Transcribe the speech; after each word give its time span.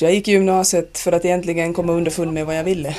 Jag 0.00 0.14
gick 0.14 0.28
i 0.28 0.32
gymnasiet 0.32 0.98
för 0.98 1.12
att 1.12 1.24
egentligen 1.24 1.74
komma 1.74 1.92
underfund 1.92 2.32
med 2.32 2.46
vad 2.46 2.58
jag 2.58 2.64
ville. 2.64 2.96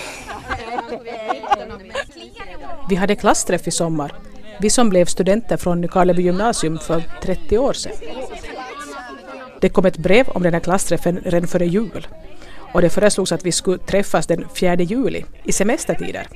Vi 2.90 2.96
hade 2.96 3.16
klassträff 3.16 3.68
i 3.68 3.72
sommar, 3.72 4.14
vi 4.62 4.70
som 4.70 4.90
blev 4.90 5.06
studenter 5.06 5.58
från 5.58 5.82
Nykarleby 5.82 6.22
gymnasium 6.22 6.80
för 6.80 7.04
30 7.22 7.58
år 7.58 7.74
sedan. 7.74 7.92
Det 9.62 9.70
kom 9.70 9.86
ett 9.86 9.98
brev 9.98 10.30
om 10.30 10.44
den 10.44 10.54
här 10.54 10.60
klassträffen 10.60 11.20
redan 11.26 11.48
före 11.48 11.66
jul 11.66 12.08
och 12.74 12.82
det 12.82 12.90
föreslogs 12.90 13.32
att 13.32 13.46
vi 13.46 13.52
skulle 13.52 13.78
träffas 13.78 14.28
den 14.28 14.46
4 14.56 14.76
juli 14.76 15.26
i 15.44 15.52
semestertider 15.52 16.28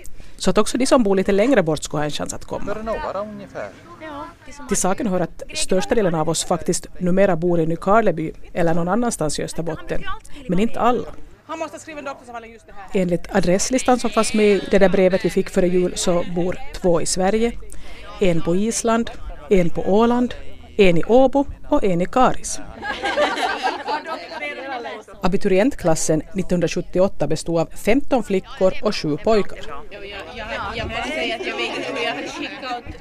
så 0.42 0.50
att 0.50 0.58
också 0.58 0.78
de 0.78 0.86
som 0.86 1.04
bor 1.04 1.16
lite 1.16 1.32
längre 1.32 1.64
bort 1.64 1.84
skulle 1.84 2.02
ha 2.02 2.05
en 2.05 2.12
chans 2.12 2.34
att 2.34 2.46
komma. 2.46 2.76
Till 4.68 4.78
saken 4.78 5.07
hör 5.07 5.20
att 5.20 5.44
största 5.54 5.96
delen 5.96 6.16
av 6.16 6.30
oss 6.30 6.44
faktiskt 6.44 6.88
numera 7.00 7.36
bor 7.36 7.60
i 7.60 7.68
Nykarleby 7.68 8.32
eller 8.54 8.74
någon 8.74 8.88
annanstans 8.88 9.39
i 9.39 9.43
Österbotten, 9.43 10.04
men 10.48 10.60
inte 10.60 10.80
alla. 10.80 11.07
Enligt 12.93 13.36
adresslistan 13.36 14.00
som 14.00 14.10
fanns 14.10 14.34
med 14.34 14.46
i 14.46 14.68
det 14.71 14.79
där 14.79 14.89
brevet 14.89 15.25
vi 15.25 15.29
fick 15.29 15.50
före 15.50 15.68
jul 15.68 15.93
så 15.96 16.24
bor 16.36 16.57
två 16.73 17.01
i 17.01 17.06
Sverige, 17.06 17.51
en 18.20 18.42
på 18.42 18.56
Island, 18.56 19.12
en 19.50 19.70
på 19.70 19.82
Åland, 19.82 20.34
en 20.78 20.98
i 20.98 21.04
Åbo 21.04 21.46
och 21.70 21.84
en 21.84 22.01
i 22.01 22.06
Karis. 22.06 22.60
Abiturientklassen 25.24 26.21
1978 26.21 27.28
bestod 27.28 27.60
av 27.60 27.70
15 27.75 28.24
flickor 28.24 28.74
och 28.84 28.96
7 28.96 29.18
pojkar. 29.18 29.60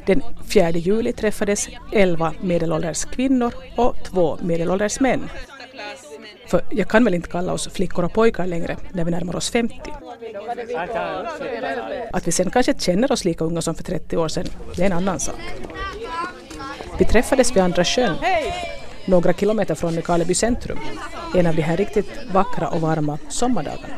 Den 0.07 0.23
4 0.49 0.71
juli 0.71 1.13
träffades 1.13 1.69
11 1.93 2.35
medelålders 2.41 3.05
kvinnor 3.05 3.53
och 3.77 3.95
2 4.05 4.39
medelålders 4.43 5.01
män. 5.01 5.29
För 6.47 6.65
jag 6.71 6.89
kan 6.89 7.05
väl 7.05 7.15
inte 7.15 7.29
kalla 7.29 7.53
oss 7.53 7.69
flickor 7.69 8.05
och 8.05 8.13
pojkar 8.13 8.47
längre 8.47 8.77
när 8.93 9.05
vi 9.05 9.11
närmar 9.11 9.37
oss 9.37 9.51
50. 9.51 9.75
Att 12.13 12.27
vi 12.27 12.33
sen 12.33 12.51
kanske 12.51 12.75
känner 12.79 13.13
oss 13.13 13.25
lika 13.25 13.45
unga 13.45 13.63
som 13.63 13.75
för 13.75 13.83
30 13.83 14.17
år 14.17 14.29
sedan, 14.29 14.47
det 14.77 14.83
är 14.83 14.87
en 14.87 14.93
annan 14.93 15.21
sak. 15.21 15.41
Vi 16.99 17.05
träffades 17.05 17.57
vid 17.57 17.63
Andra 17.63 17.85
sjön, 17.85 18.17
några 19.07 19.33
kilometer 19.33 19.75
från 19.75 19.95
Nykarleby 19.95 20.35
centrum, 20.35 20.79
en 21.35 21.47
av 21.47 21.55
de 21.55 21.63
här 21.63 21.77
riktigt 21.77 22.11
vackra 22.33 22.69
och 22.69 22.81
varma 22.81 23.19
sommardagarna. 23.29 23.95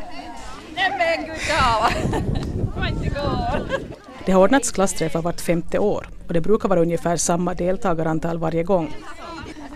Det 4.25 4.31
har 4.31 4.41
ordnats 4.41 4.71
klassträffar 4.71 5.21
vart 5.21 5.41
femte 5.41 5.79
år 5.79 6.09
och 6.27 6.33
det 6.33 6.41
brukar 6.41 6.69
vara 6.69 6.81
ungefär 6.81 7.17
samma 7.17 7.53
deltagarantal 7.53 8.37
varje 8.37 8.63
gång. 8.63 8.95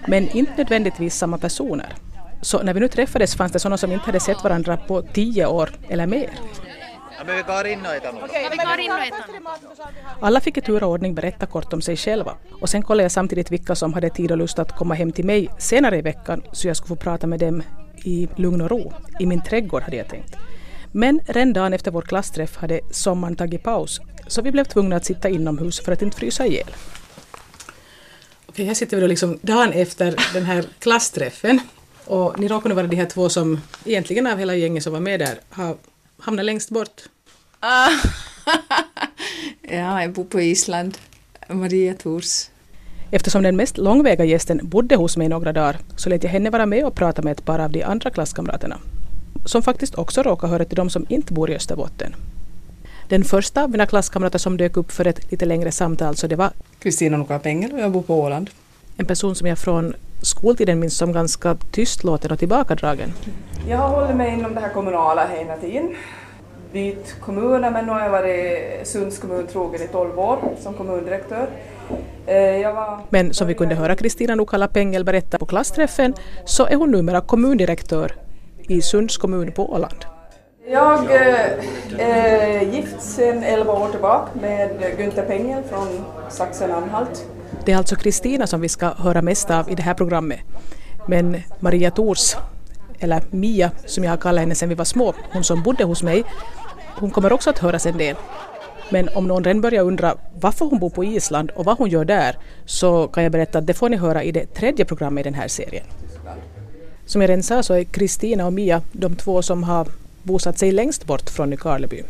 Men 0.08 0.30
inte 0.30 0.54
nödvändigtvis 0.58 1.16
samma 1.16 1.38
personer. 1.38 1.96
Så 2.42 2.64
när 2.64 2.74
vi 2.74 2.80
nu 2.80 2.88
träffades 2.88 3.36
fanns 3.36 3.52
det 3.52 3.60
sådana 3.60 3.78
som 3.78 3.92
inte 3.92 4.06
hade 4.06 4.20
sett 4.20 4.44
varandra 4.44 4.78
på 4.78 5.02
tio 5.02 5.46
år 5.46 5.70
eller 5.90 6.08
mer. 6.08 6.30
Alla 10.20 10.40
fick 10.40 10.58
i 10.58 10.62
tur 10.62 10.84
och 10.84 10.90
ordning 10.90 11.16
berätta 11.16 11.46
kort 11.46 11.74
om 11.74 11.82
sig 11.82 11.98
själva 11.98 12.34
och 12.62 12.70
sen 12.70 12.82
kollade 12.84 13.04
jag 13.04 13.12
samtidigt 13.12 13.52
vilka 13.52 13.76
som 13.76 13.94
hade 13.94 14.10
tid 14.10 14.32
och 14.32 14.38
lust 14.38 14.60
att 14.60 14.76
komma 14.76 14.94
hem 14.94 15.12
till 15.12 15.26
mig 15.26 15.50
senare 15.60 15.98
i 15.98 16.02
veckan 16.02 16.44
så 16.52 16.68
jag 16.68 16.78
skulle 16.78 16.88
få 16.88 16.96
prata 16.96 17.28
med 17.28 17.40
dem 17.40 17.64
i 18.04 18.28
lugn 18.36 18.62
och 18.62 18.70
ro. 18.70 18.94
I 19.20 19.26
min 19.26 19.44
trädgård 19.44 19.84
hade 19.84 19.98
jag 19.98 20.10
tänkt. 20.10 20.36
Men 20.92 21.20
redan 21.26 21.54
dagen 21.54 21.74
efter 21.74 21.92
vår 21.92 22.02
klassträff 22.02 22.56
hade 22.58 22.80
sommaren 22.92 23.36
tagit 23.36 23.64
paus 23.64 24.02
så 24.28 24.42
vi 24.42 24.52
blev 24.52 24.64
tvungna 24.64 24.96
att 24.96 25.06
sitta 25.06 25.30
inomhus 25.30 25.80
för 25.80 25.92
att 25.92 26.02
inte 26.02 26.18
frysa 26.18 26.46
ihjäl. 26.46 26.72
Okej, 28.46 28.66
här 28.66 28.74
sitter 28.74 28.98
vi 28.98 29.02
då 29.02 29.08
liksom 29.08 29.40
dagen 29.42 29.74
efter 29.74 30.16
den 30.34 30.46
här 30.46 30.66
klassträffen 30.80 31.60
och 32.06 32.40
ni 32.40 32.48
råkar 32.48 32.70
nu 32.70 32.76
vara 32.76 32.88
de 32.88 32.96
här 32.96 33.06
två 33.06 33.30
som 33.30 33.62
egentligen 33.86 34.28
av 34.28 34.38
hela 34.38 34.56
gänget 34.56 34.84
som 34.84 34.94
var 34.94 35.00
med 35.00 35.20
där 35.20 35.40
har 35.50 35.76
hamnat 36.20 36.46
längst 36.46 36.70
bort. 36.70 37.02
Ah. 37.60 37.90
ja, 39.62 40.02
jag 40.02 40.14
bor 40.14 40.24
på 40.24 40.42
Island. 40.42 40.98
Maria 41.50 41.94
Tors. 41.94 42.50
Eftersom 43.12 43.44
den 43.44 43.56
mest 43.56 43.78
långväga 43.78 44.26
gästen 44.26 44.60
bodde 44.64 44.96
hos 44.96 45.18
mig 45.18 45.30
några 45.30 45.54
dagar 45.54 45.78
så 45.96 46.10
lät 46.10 46.24
jag 46.24 46.32
henne 46.32 46.50
vara 46.50 46.66
med 46.66 46.86
och 46.86 46.96
prata 46.96 47.22
med 47.22 47.32
ett 47.32 47.46
par 47.46 47.60
av 47.60 47.72
de 47.72 47.84
andra 47.84 48.10
klasskamraterna 48.10 48.80
som 49.46 49.64
faktiskt 49.64 49.96
också 49.96 50.24
råkar 50.24 50.48
höra 50.48 50.66
till 50.66 50.76
de 50.76 50.90
som 50.90 51.06
inte 51.10 51.34
bor 51.34 51.50
i 51.52 51.56
Österbotten. 51.56 52.16
Den 53.10 53.24
första 53.24 53.64
av 53.64 53.70
mina 53.70 53.86
klasskamrater 53.86 54.40
som 54.40 54.58
dök 54.58 54.78
upp 54.78 54.92
för 54.92 55.08
ett 55.08 55.32
lite 55.32 55.46
längre 55.46 55.72
samtal 55.72 56.16
så 56.16 56.28
det 56.28 56.36
var 56.36 56.52
Kristina 56.80 57.18
Nokapengel 57.18 57.74
och 57.74 57.80
jag 57.80 57.92
bor 57.92 58.02
på 58.02 58.22
Åland. 58.22 58.50
En 58.98 59.06
person 59.06 59.36
som 59.36 59.48
jag 59.48 59.58
från 59.58 59.94
skoltiden 60.22 60.80
minns 60.80 60.98
som 60.98 61.12
ganska 61.12 61.58
tystlåten 61.72 62.32
och 62.32 62.40
tillbakadragen. 62.40 63.14
Jag 63.70 63.78
har 63.78 63.90
hållit 63.90 64.16
mig 64.16 64.34
inom 64.34 64.54
det 64.54 64.60
här 64.60 64.74
kommunala 64.74 65.28
hela 65.28 65.58
tiden. 65.58 65.96
Bytt 66.74 67.16
kommuner 67.22 67.72
men 67.72 67.86
nu 67.86 67.92
har 67.92 68.02
jag 68.02 68.10
varit 68.10 68.88
Sunds 68.88 69.20
kommun 69.20 69.48
trogen 69.48 69.82
i 69.82 69.88
12 69.88 70.20
år 70.20 70.40
som 70.60 70.74
kommundirektör. 70.74 71.48
Eh, 72.26 72.74
var... 72.76 73.00
Men 73.10 73.34
som 73.34 73.48
vi 73.48 73.54
kunde 73.54 73.76
höra 73.76 73.96
Kristina 73.96 74.36
Nukala 74.36 74.68
Pengel 74.68 75.04
berätta 75.04 75.38
på 75.38 75.46
klassträffen 75.46 76.14
så 76.46 76.66
är 76.66 76.76
hon 76.76 76.92
numera 76.92 77.22
kommundirektör 77.22 78.16
i 78.68 78.82
Sunds 78.82 79.18
kommun 79.18 79.52
på 79.52 79.74
Åland. 79.74 80.06
Jag 80.70 81.12
är 81.12 81.60
eh, 81.98 82.76
gift 82.76 83.02
sedan 83.02 83.44
11 83.44 83.74
år 83.74 83.90
tillbaka 83.90 84.28
med 84.42 84.70
Günther 84.98 85.26
Pengel 85.28 85.64
från 85.64 85.88
Sachsen-Anhalt. 86.30 87.26
Det 87.68 87.74
är 87.74 87.78
alltså 87.78 87.96
Kristina 87.96 88.48
som 88.48 88.62
vi 88.62 88.70
ska 88.70 88.94
höra 88.94 89.22
mest 89.22 89.50
av 89.52 89.72
i 89.72 89.76
det 89.76 89.82
här 89.82 89.94
programmet. 89.94 90.40
Men 91.08 91.42
Maria 91.60 91.92
Tors, 91.92 92.36
eller 93.00 93.24
Mia 93.30 93.72
som 93.86 94.04
jag 94.04 94.12
har 94.12 94.18
kallat 94.18 94.42
henne 94.42 94.56
sedan 94.56 94.70
vi 94.70 94.76
var 94.76 94.86
små, 94.86 95.14
hon 95.32 95.44
som 95.44 95.64
bodde 95.64 95.84
hos 95.84 96.04
mig, 96.04 96.24
hon 97.00 97.12
kommer 97.12 97.34
också 97.34 97.50
att 97.50 97.60
höras 97.60 97.86
en 97.86 97.98
del. 97.98 98.16
Men 98.90 99.10
om 99.10 99.28
någon 99.28 99.44
redan 99.44 99.62
börjar 99.62 99.84
undra 99.84 100.16
varför 100.40 100.66
hon 100.66 100.80
bor 100.80 100.90
på 100.90 101.04
Island 101.04 101.50
och 101.50 101.66
vad 101.66 101.78
hon 101.78 101.90
gör 101.90 102.06
där 102.06 102.38
så 102.66 103.08
kan 103.08 103.24
jag 103.24 103.32
berätta 103.32 103.58
att 103.58 103.68
det 103.68 103.74
får 103.74 103.90
ni 103.90 103.98
höra 103.98 104.24
i 104.24 104.32
det 104.32 104.46
tredje 104.46 104.86
programmet 104.86 105.22
i 105.22 105.24
den 105.24 105.34
här 105.34 105.48
serien. 105.48 105.86
Som 107.06 107.22
jag 107.22 107.30
redan 107.30 107.44
sa 107.44 107.64
så 107.64 107.74
är 107.74 107.84
Kristina 107.84 108.46
och 108.46 108.54
Mia 108.54 108.82
de 108.92 109.16
två 109.16 109.42
som 109.42 109.64
har 109.64 109.88
bosatt 110.24 110.60
sig 110.60 110.72
längst 110.72 111.06
bort 111.06 111.30
från 111.30 111.50
Nykarleby. 111.50 112.04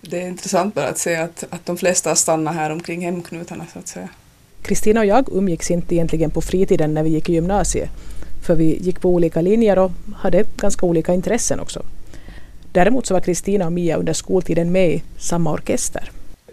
Det 0.00 0.22
är 0.22 0.28
intressant 0.28 0.74
bara 0.74 0.88
att 0.88 0.98
se 0.98 1.16
att, 1.16 1.44
att 1.50 1.66
de 1.66 1.76
flesta 1.76 2.14
stannar 2.14 2.52
här 2.52 2.70
omkring 2.70 3.04
hemknutarna 3.04 3.66
så 3.72 3.78
att 3.78 3.88
säga. 3.88 4.08
Kristina 4.62 5.00
och 5.00 5.06
jag 5.06 5.28
umgicks 5.32 5.70
inte 5.70 5.94
egentligen 5.94 6.30
på 6.30 6.40
fritiden 6.40 6.94
när 6.94 7.02
vi 7.02 7.10
gick 7.10 7.28
i 7.28 7.32
gymnasiet. 7.32 7.90
För 8.42 8.54
vi 8.54 8.78
gick 8.80 9.00
på 9.00 9.08
olika 9.08 9.40
linjer 9.40 9.78
och 9.78 9.92
hade 10.16 10.44
ganska 10.56 10.86
olika 10.86 11.14
intressen 11.14 11.60
också. 11.60 11.82
Däremot 12.72 13.06
så 13.06 13.14
var 13.14 13.20
Kristina 13.20 13.66
och 13.66 13.72
Mia 13.72 13.96
under 13.96 14.12
skoltiden 14.12 14.72
med 14.72 14.90
i 14.90 15.02
samma 15.18 15.52
orkester. 15.52 16.10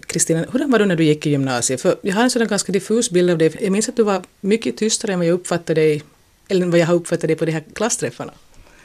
Kristina, 0.08 0.46
hur 0.52 0.68
var 0.68 0.80
du 0.80 0.86
när 0.86 0.96
du 0.96 1.04
gick 1.04 1.26
i 1.26 1.30
gymnasiet? 1.30 1.82
För 1.82 1.96
jag 2.02 2.16
har 2.16 2.24
en 2.24 2.30
sådan 2.30 2.48
ganska 2.48 2.72
diffus 2.72 3.12
bild 3.12 3.30
av 3.30 3.38
dig. 3.38 3.52
Jag 3.60 3.72
minns 3.72 3.90
att 3.90 3.96
du 3.96 4.04
var 4.04 4.22
mycket 4.42 4.78
tystare 4.78 5.14
än 5.14 5.20
vad 5.20 5.28
jag 5.28 5.34
uppfattade 5.34 5.82
dig, 5.82 6.04
eller 6.48 6.66
vad 6.66 6.80
jag 6.80 6.86
har 6.86 6.96
uppfattat 6.96 7.28
dig 7.28 7.36
på 7.36 7.46
de 7.46 7.52
här 7.52 7.64
klassträffarna. 7.74 8.34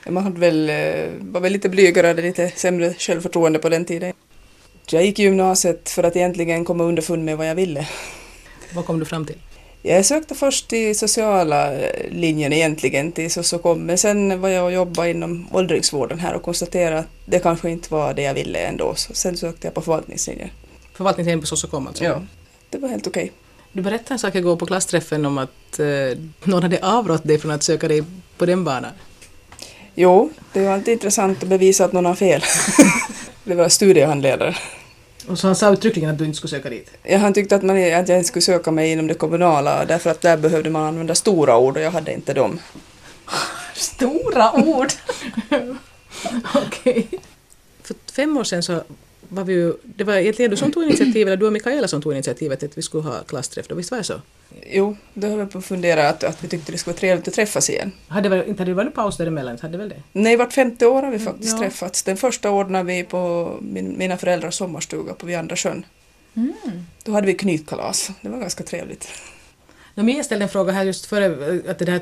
Man 0.09 0.25
hade 0.25 0.41
väl, 0.41 0.69
eh, 0.71 1.11
var 1.21 1.41
väl 1.41 1.53
lite 1.53 1.69
blygare 1.69 2.07
och 2.07 2.09
hade 2.09 2.23
lite 2.23 2.53
sämre 2.57 2.95
självförtroende 2.99 3.59
på 3.59 3.69
den 3.69 3.85
tiden. 3.85 4.13
Jag 4.91 5.05
gick 5.05 5.19
i 5.19 5.23
gymnasiet 5.23 5.89
för 5.89 6.03
att 6.03 6.17
egentligen 6.17 6.65
komma 6.65 6.85
underfund 6.85 7.25
med 7.25 7.37
vad 7.37 7.49
jag 7.49 7.55
ville. 7.55 7.89
Vad 8.75 8.87
kom 8.87 8.99
du 8.99 9.05
fram 9.05 9.27
till? 9.27 9.37
Jag 9.83 10.07
sökte 10.07 10.35
först 10.35 10.69
till 10.69 10.99
sociala 10.99 11.73
linjen 12.11 12.53
egentligen 12.53 13.13
till 13.13 13.31
Sosokom 13.31 13.79
men 13.79 13.99
sen 13.99 14.41
var 14.41 14.49
jag 14.49 14.65
och 14.65 14.73
jobbade 14.73 15.11
inom 15.11 15.47
åldringsvården 15.51 16.19
här 16.19 16.35
och 16.35 16.43
konstaterade 16.43 16.99
att 16.99 17.07
det 17.25 17.39
kanske 17.39 17.71
inte 17.71 17.93
var 17.93 18.15
det 18.15 18.23
jag 18.23 18.35
ville 18.35 18.59
ändå 18.59 18.95
så 18.95 19.15
sen 19.15 19.37
sökte 19.37 19.67
jag 19.67 19.75
på 19.75 19.81
förvaltningslinjen. 19.81 20.51
Förvaltningslinjen 20.95 21.41
på 21.41 21.47
Sosokom 21.47 21.87
alltså? 21.87 22.05
Ja, 22.05 22.23
det 22.71 22.79
var 22.79 22.89
helt 22.89 23.07
okej. 23.07 23.23
Okay. 23.23 23.35
Du 23.73 23.83
berättade 23.83 24.15
en 24.15 24.19
sak 24.19 24.35
igår 24.35 24.57
på 24.57 24.67
klassträffen 24.67 25.27
om 25.27 25.39
att 25.39 25.79
eh, 25.79 26.19
någon 26.45 26.63
hade 26.63 26.79
avrått 26.83 27.25
dig 27.25 27.39
från 27.39 27.51
att 27.51 27.63
söka 27.63 27.89
dig 27.89 28.03
på 28.37 28.47
den 28.47 28.65
banan. 28.65 28.93
Jo, 29.95 30.31
det 30.53 30.65
var 30.65 30.73
alltid 30.73 30.93
intressant 30.93 31.43
att 31.43 31.49
bevisa 31.49 31.85
att 31.85 31.93
någon 31.93 32.05
har 32.05 32.15
fel. 32.15 32.43
det 33.45 33.55
var 33.55 33.69
studiehandledare. 33.69 34.57
Och 35.29 35.39
så 35.39 35.47
han 35.47 35.57
sa 35.57 35.73
uttryckligen 35.73 36.11
att 36.11 36.19
du 36.19 36.25
inte 36.25 36.37
skulle 36.37 36.51
söka 36.51 36.71
dit? 36.71 36.91
Ja, 37.03 37.19
han 37.19 37.35
tyckte 37.35 37.57
att, 37.57 37.63
man, 37.63 37.77
att 37.77 38.09
jag 38.09 38.19
inte 38.19 38.25
skulle 38.25 38.43
söka 38.43 38.71
mig 38.71 38.93
inom 38.93 39.07
det 39.07 39.15
kommunala 39.15 39.85
därför 39.85 40.11
att 40.11 40.21
där 40.21 40.37
behövde 40.37 40.71
man 40.71 40.83
använda 40.83 41.15
stora 41.15 41.59
ord 41.59 41.77
och 41.77 41.83
jag 41.83 41.91
hade 41.91 42.13
inte 42.13 42.35
dem. 42.35 42.59
stora 43.75 44.53
ord? 44.53 44.93
Okej. 46.55 47.07
Okay. 47.09 47.19
För 47.83 47.97
fem 48.13 48.37
år 48.37 48.45
sedan 48.45 48.63
så 48.63 48.83
var 49.33 49.45
vi 49.45 49.53
ju, 49.53 49.75
det 49.83 50.05
var 50.05 50.15
egentligen 50.15 50.51
du 50.51 50.57
som 50.57 50.73
tog 50.73 50.83
initiativet, 50.85 51.27
eller 51.27 51.37
du 51.37 51.47
och 51.47 51.53
Mikaela 51.53 51.89
som 51.89 52.03
tog 52.03 52.13
initiativet 52.13 52.59
till 52.59 52.69
att 52.69 52.79
vi 52.79 52.83
skulle 52.83 53.03
ha 53.03 53.23
klassträff 53.23 53.69
då, 53.69 53.75
visst 53.75 53.91
var 53.91 53.99
det 53.99 54.05
så? 54.05 54.21
Jo, 54.67 54.97
då 55.15 55.27
höll 55.27 55.39
vi 55.39 55.47
på 55.47 55.59
att 55.59 55.65
fundera 55.65 56.09
att, 56.09 56.25
att 56.25 56.45
vi 56.45 56.49
tyckte 56.49 56.73
det 56.73 56.79
skulle 56.79 56.93
vara 56.93 57.01
trevligt 57.01 57.29
att 57.29 57.35
träffas 57.35 57.71
igen. 57.71 57.93
Hade 58.09 58.29
väl, 58.29 58.49
inte 58.49 58.61
hade 58.61 58.71
det 58.71 58.75
varit 58.75 58.95
paus 58.95 59.17
däremellan? 59.17 59.59
Hade 59.63 59.79
väl 59.79 59.89
det? 59.89 60.03
Nej, 60.13 60.37
vart 60.37 60.53
femte 60.53 60.87
år 60.87 61.03
har 61.03 61.11
vi 61.11 61.19
faktiskt 61.19 61.53
ja. 61.53 61.59
träffats. 61.59 62.03
Den 62.03 62.17
första 62.17 62.51
ordnade 62.51 62.85
vi 62.85 63.05
på 63.05 63.53
min, 63.61 63.99
mina 63.99 64.17
föräldrars 64.17 64.55
sommarstuga 64.55 65.15
på 65.15 65.27
Viandra 65.27 65.57
sjön. 65.57 65.87
Mm. 66.35 66.53
Då 67.05 67.13
hade 67.13 67.27
vi 67.27 67.35
knytkalas. 67.35 68.11
Det 68.21 68.29
var 68.29 68.39
ganska 68.39 68.65
trevligt. 68.65 69.09
Mia 69.95 70.25
ställde 70.25 70.45
en 70.45 70.49
fråga 70.49 70.73
här 70.73 70.85
just 70.85 71.07
före 71.07 71.61
att 71.71 71.79
det 71.79 71.85
där 71.85 72.01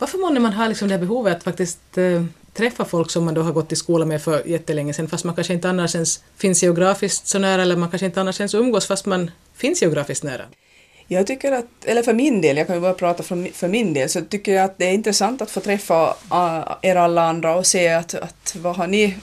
varför 0.00 0.18
måste 0.18 0.40
man 0.40 0.52
ha 0.52 0.68
liksom 0.68 0.88
det 0.88 0.94
här 0.94 1.00
behovet 1.00 1.36
att 1.36 1.42
faktiskt 1.42 1.98
eh, 1.98 2.24
träffa 2.54 2.84
folk 2.84 3.10
som 3.10 3.24
man 3.24 3.34
då 3.34 3.42
har 3.42 3.52
gått 3.52 3.72
i 3.72 3.76
skola 3.76 4.04
med 4.04 4.22
för 4.22 4.46
jättelänge 4.46 4.92
sedan 4.92 5.08
fast 5.08 5.24
man 5.24 5.34
kanske 5.34 5.54
inte 5.54 5.68
annars 5.68 5.94
ens 5.94 6.22
finns 6.36 6.62
geografiskt 6.62 7.26
så 7.26 7.38
nära 7.38 7.62
eller 7.62 7.76
man 7.76 7.90
kanske 7.90 8.06
inte 8.06 8.20
annars 8.20 8.40
ens 8.40 8.54
umgås 8.54 8.86
fast 8.86 9.06
man 9.06 9.30
finns 9.54 9.82
geografiskt 9.82 10.24
nära? 10.24 10.44
Jag 11.12 11.26
tycker 11.26 11.52
att, 11.52 11.84
eller 11.84 12.02
för 12.02 12.12
min 12.12 12.40
del, 12.40 12.56
jag 12.56 12.66
kan 12.66 12.76
ju 12.76 12.82
bara 12.82 12.94
prata 12.94 13.22
för 13.22 13.68
min 13.68 13.94
del, 13.94 14.08
så 14.08 14.20
tycker 14.20 14.54
jag 14.54 14.64
att 14.64 14.78
det 14.78 14.84
är 14.84 14.92
intressant 14.92 15.42
att 15.42 15.50
få 15.50 15.60
träffa 15.60 16.16
äh, 16.30 16.90
er 16.90 16.96
alla 16.96 17.22
andra 17.22 17.54
och 17.54 17.66
se 17.66 17.88
att, 17.88 18.14
att 18.14 18.56
vad, 18.58 18.76
har 18.76 18.86
ni, 18.86 19.16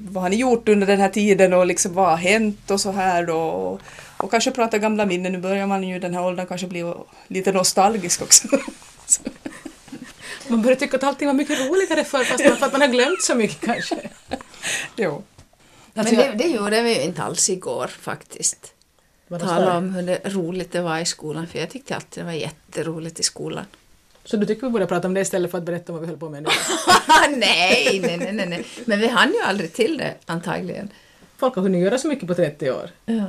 vad 0.00 0.22
har 0.22 0.30
ni 0.30 0.36
gjort 0.36 0.68
under 0.68 0.86
den 0.86 1.00
här 1.00 1.08
tiden 1.08 1.52
och 1.52 1.66
liksom 1.66 1.94
vad 1.94 2.10
har 2.10 2.16
hänt 2.16 2.70
och 2.70 2.80
så 2.80 2.90
här 2.90 3.26
då. 3.26 3.38
Och, 3.38 3.80
och 4.16 4.30
kanske 4.30 4.50
prata 4.50 4.78
gamla 4.78 5.06
minnen, 5.06 5.32
nu 5.32 5.38
börjar 5.38 5.66
man 5.66 5.84
ju 5.84 5.96
i 5.96 5.98
den 5.98 6.14
här 6.14 6.24
åldern 6.24 6.46
kanske 6.46 6.66
bli 6.66 6.94
lite 7.28 7.52
nostalgisk 7.52 8.22
också. 8.22 8.48
man 10.48 10.62
börjar 10.62 10.76
tycka 10.76 10.96
att 10.96 11.04
allting 11.04 11.26
var 11.26 11.34
mycket 11.34 11.58
roligare 11.58 12.04
förr 12.04 12.24
fast 12.24 12.44
man, 12.44 12.56
för 12.56 12.66
att 12.66 12.72
man 12.72 12.80
har 12.80 12.88
glömt 12.88 13.22
så 13.22 13.34
mycket 13.34 13.60
kanske. 13.60 13.96
jo. 14.96 15.22
Alltså, 15.94 16.14
Men 16.14 16.38
det, 16.38 16.44
det 16.44 16.50
gjorde 16.50 16.82
vi 16.82 16.94
ju 16.94 17.02
inte 17.02 17.22
alls 17.22 17.50
igår 17.50 17.86
faktiskt. 17.86 18.72
Tala 19.28 19.76
om 19.76 19.90
hur 19.90 20.30
roligt 20.30 20.72
det 20.72 20.80
var 20.80 20.98
i 20.98 21.04
skolan, 21.04 21.46
för 21.46 21.58
jag 21.58 21.70
tyckte 21.70 21.94
alltid 21.94 22.22
det 22.22 22.26
var 22.26 22.32
jätteroligt 22.32 23.20
i 23.20 23.22
skolan. 23.22 23.64
Så 24.24 24.36
du 24.36 24.46
tycker 24.46 24.66
vi 24.66 24.72
borde 24.72 24.86
prata 24.86 25.08
om 25.08 25.14
det 25.14 25.20
istället 25.20 25.50
för 25.50 25.58
att 25.58 25.64
berätta 25.64 25.92
om 25.92 25.98
vad 25.98 26.02
vi 26.02 26.08
höll 26.08 26.18
på 26.18 26.28
med 26.28 26.42
nu? 26.42 26.48
nej, 27.36 28.00
nej, 28.02 28.16
nej, 28.18 28.32
nej, 28.32 28.46
nej. 28.46 28.66
Men 28.84 29.00
vi 29.00 29.08
hann 29.08 29.32
ju 29.32 29.40
aldrig 29.40 29.72
till 29.72 29.98
det 29.98 30.14
antagligen. 30.26 30.90
Folk 31.36 31.54
har 31.54 31.62
hunnit 31.62 31.82
göra 31.82 31.98
så 31.98 32.08
mycket 32.08 32.28
på 32.28 32.34
30 32.34 32.70
år. 32.70 32.90
Ja. 33.04 33.26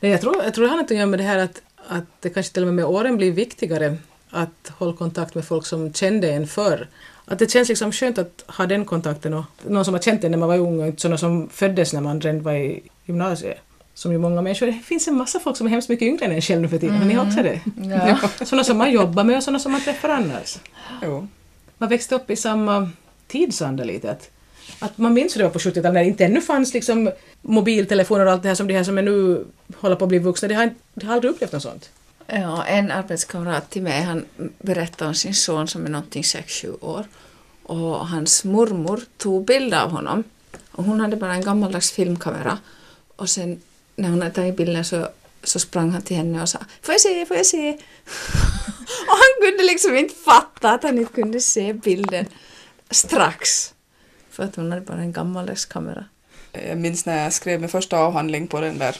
Nej, 0.00 0.12
jag, 0.12 0.20
tror, 0.20 0.44
jag 0.44 0.54
tror 0.54 0.64
det 0.64 0.70
har 0.70 0.76
något 0.76 0.90
att 0.90 0.96
göra 0.96 1.06
med 1.06 1.18
det 1.18 1.24
här 1.24 1.38
att, 1.38 1.62
att 1.86 2.04
det 2.20 2.30
kanske 2.30 2.52
till 2.52 2.62
och 2.62 2.66
med 2.66 2.74
med 2.74 2.84
åren 2.84 3.16
blir 3.16 3.32
viktigare 3.32 3.96
att 4.30 4.72
hålla 4.78 4.92
kontakt 4.92 5.34
med 5.34 5.44
folk 5.44 5.66
som 5.66 5.92
kände 5.92 6.30
en 6.30 6.46
förr. 6.46 6.88
Att 7.24 7.38
det 7.38 7.50
känns 7.50 7.68
liksom 7.68 7.92
skönt 7.92 8.18
att 8.18 8.44
ha 8.46 8.66
den 8.66 8.84
kontakten 8.84 9.34
och 9.34 9.44
någon 9.66 9.84
som 9.84 9.94
har 9.94 10.00
känt 10.00 10.24
en 10.24 10.30
när 10.30 10.38
man 10.38 10.48
var 10.48 10.58
ung 10.58 10.80
och 10.80 10.86
inte 10.86 11.02
sådana 11.02 11.18
som 11.18 11.48
föddes 11.48 11.92
när 11.92 12.00
man 12.00 12.20
redan 12.20 12.42
var 12.42 12.52
i 12.52 12.82
gymnasiet 13.04 13.58
som 13.98 14.12
ju 14.12 14.18
många 14.18 14.42
människor, 14.42 14.66
det 14.66 14.72
finns 14.72 15.08
en 15.08 15.16
massa 15.16 15.40
folk 15.40 15.56
som 15.56 15.66
är 15.66 15.70
hemskt 15.70 15.88
mycket 15.88 16.06
yngre 16.06 16.24
än 16.24 16.32
en 16.32 16.40
själv 16.40 16.62
nu 16.62 16.68
för 16.68 16.78
tiden, 16.78 16.96
mm. 16.96 17.16
har 17.16 17.24
ni 17.24 17.30
också 17.30 17.42
det? 17.42 17.60
Ja. 17.96 18.28
sådana 18.44 18.64
som 18.64 18.78
man 18.78 18.92
jobbar 18.92 19.24
med 19.24 19.36
och 19.36 19.42
sådana 19.42 19.58
som 19.58 19.72
man 19.72 19.80
träffar 19.80 20.08
annars. 20.08 20.58
Jo. 21.02 21.28
Man 21.78 21.88
växte 21.88 22.14
upp 22.14 22.30
i 22.30 22.36
samma 22.36 22.90
tidsanda 23.26 23.84
lite. 23.84 24.10
Att, 24.10 24.30
att 24.78 24.98
man 24.98 25.14
minns 25.14 25.36
hur 25.36 25.38
det 25.38 25.44
var 25.44 25.52
på 25.52 25.58
70-talet 25.58 25.94
när 25.94 26.00
det 26.00 26.06
inte 26.06 26.24
ännu 26.24 26.40
fanns 26.40 26.74
liksom 26.74 27.10
mobiltelefoner 27.42 28.26
och 28.26 28.32
allt 28.32 28.42
det 28.42 28.48
här 28.48 28.54
som 28.54 28.66
de 28.66 28.74
här 28.74 28.84
som 28.84 28.98
är 28.98 29.02
nu 29.02 29.44
håller 29.76 29.96
på 29.96 30.04
att 30.04 30.08
bli 30.08 30.18
vuxna, 30.18 30.48
de 30.48 30.54
har, 30.54 30.74
de 30.94 31.06
har 31.06 31.14
aldrig 31.14 31.32
upplevt 31.32 31.52
något 31.52 31.62
sånt. 31.62 31.90
Ja, 32.30 32.64
en 32.64 32.90
arbetskamrat 32.90 33.70
till 33.70 33.82
mig 33.82 34.02
han 34.02 34.24
berättade 34.58 35.08
om 35.08 35.14
sin 35.14 35.34
son 35.34 35.68
som 35.68 35.86
är 35.86 35.90
någonting 35.90 36.22
6-7 36.22 36.84
år 36.84 37.06
och 37.62 38.08
hans 38.08 38.44
mormor 38.44 39.00
tog 39.16 39.44
bilder 39.44 39.82
av 39.82 39.90
honom 39.90 40.24
och 40.70 40.84
hon 40.84 41.00
hade 41.00 41.16
bara 41.16 41.34
en 41.34 41.44
gammaldags 41.44 41.92
filmkamera 41.92 42.58
och 43.16 43.30
sen 43.30 43.60
när 43.96 44.08
hon 44.08 44.22
hade 44.22 44.34
tagit 44.34 44.56
bilden 44.56 44.84
så, 44.84 45.08
så 45.42 45.58
sprang 45.58 45.90
han 45.90 46.02
till 46.02 46.16
henne 46.16 46.42
och 46.42 46.48
sa 46.48 46.58
”Får 46.82 46.94
jag 46.94 47.00
se, 47.00 47.26
får 47.26 47.36
jag 47.36 47.46
se?” 47.46 47.70
Och 49.08 49.16
han 49.22 49.48
kunde 49.48 49.64
liksom 49.64 49.96
inte 49.96 50.14
fatta 50.14 50.70
att 50.70 50.82
han 50.82 50.98
inte 50.98 51.12
kunde 51.12 51.40
se 51.40 51.72
bilden 51.72 52.26
strax. 52.90 53.74
För 54.30 54.42
att 54.44 54.56
hon 54.56 54.70
hade 54.72 54.84
bara 54.84 55.00
en 55.00 55.12
gammaldags 55.12 55.64
kamera. 55.64 56.04
Jag 56.52 56.78
minns 56.78 57.06
när 57.06 57.22
jag 57.24 57.32
skrev 57.32 57.60
min 57.60 57.68
första 57.68 57.98
avhandling 57.98 58.48
på 58.48 58.60
den 58.60 58.78
där 58.78 58.96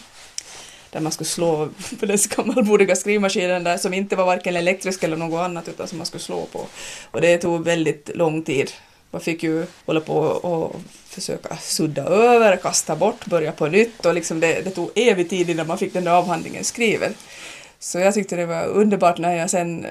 där 0.91 1.01
man 1.01 1.13
skulle 1.13 1.29
slå 1.29 1.69
på 2.01 2.07
den 2.07 2.19
gammalmodiga 2.37 2.97
skrivmaskinen 2.97 3.65
där 3.65 3.77
som 3.77 3.95
inte 3.95 4.17
var 4.17 4.25
varken 4.25 4.57
elektrisk 4.57 5.03
eller 5.03 5.17
något 5.17 5.41
annat 5.41 5.69
utan 5.69 5.89
som 5.89 5.99
man 5.99 6.07
skulle 6.07 6.23
slå 6.23 6.47
på. 6.47 6.67
Och 7.11 7.21
det 7.21 7.39
tog 7.39 7.65
väldigt 7.65 8.11
lång 8.17 8.43
tid. 8.43 8.73
Man 9.11 9.21
fick 9.21 9.43
ju 9.43 9.67
hålla 9.87 10.01
på 10.01 10.19
och 10.19 10.77
försöka 11.07 11.57
sudda 11.57 12.03
över, 12.03 12.57
kasta 12.57 12.97
bort, 12.97 13.27
börja 13.27 13.53
på 13.53 13.67
nytt 13.67 14.07
och 14.07 14.15
liksom 14.15 14.41
det, 14.41 14.61
det 14.61 14.71
tog 14.71 14.91
evig 14.95 15.31
tid 15.31 15.51
innan 15.51 15.67
man 15.67 15.79
fick 15.79 15.93
den 15.93 16.05
där 16.05 16.13
avhandlingen 16.13 16.65
skriven. 16.65 17.15
Så 17.81 17.99
jag 17.99 18.15
tyckte 18.15 18.37
det 18.37 18.47
var 18.47 18.67
underbart 18.67 19.19
när 19.19 19.37
jag 19.37 19.51
sen 19.51 19.85
eh, 19.85 19.91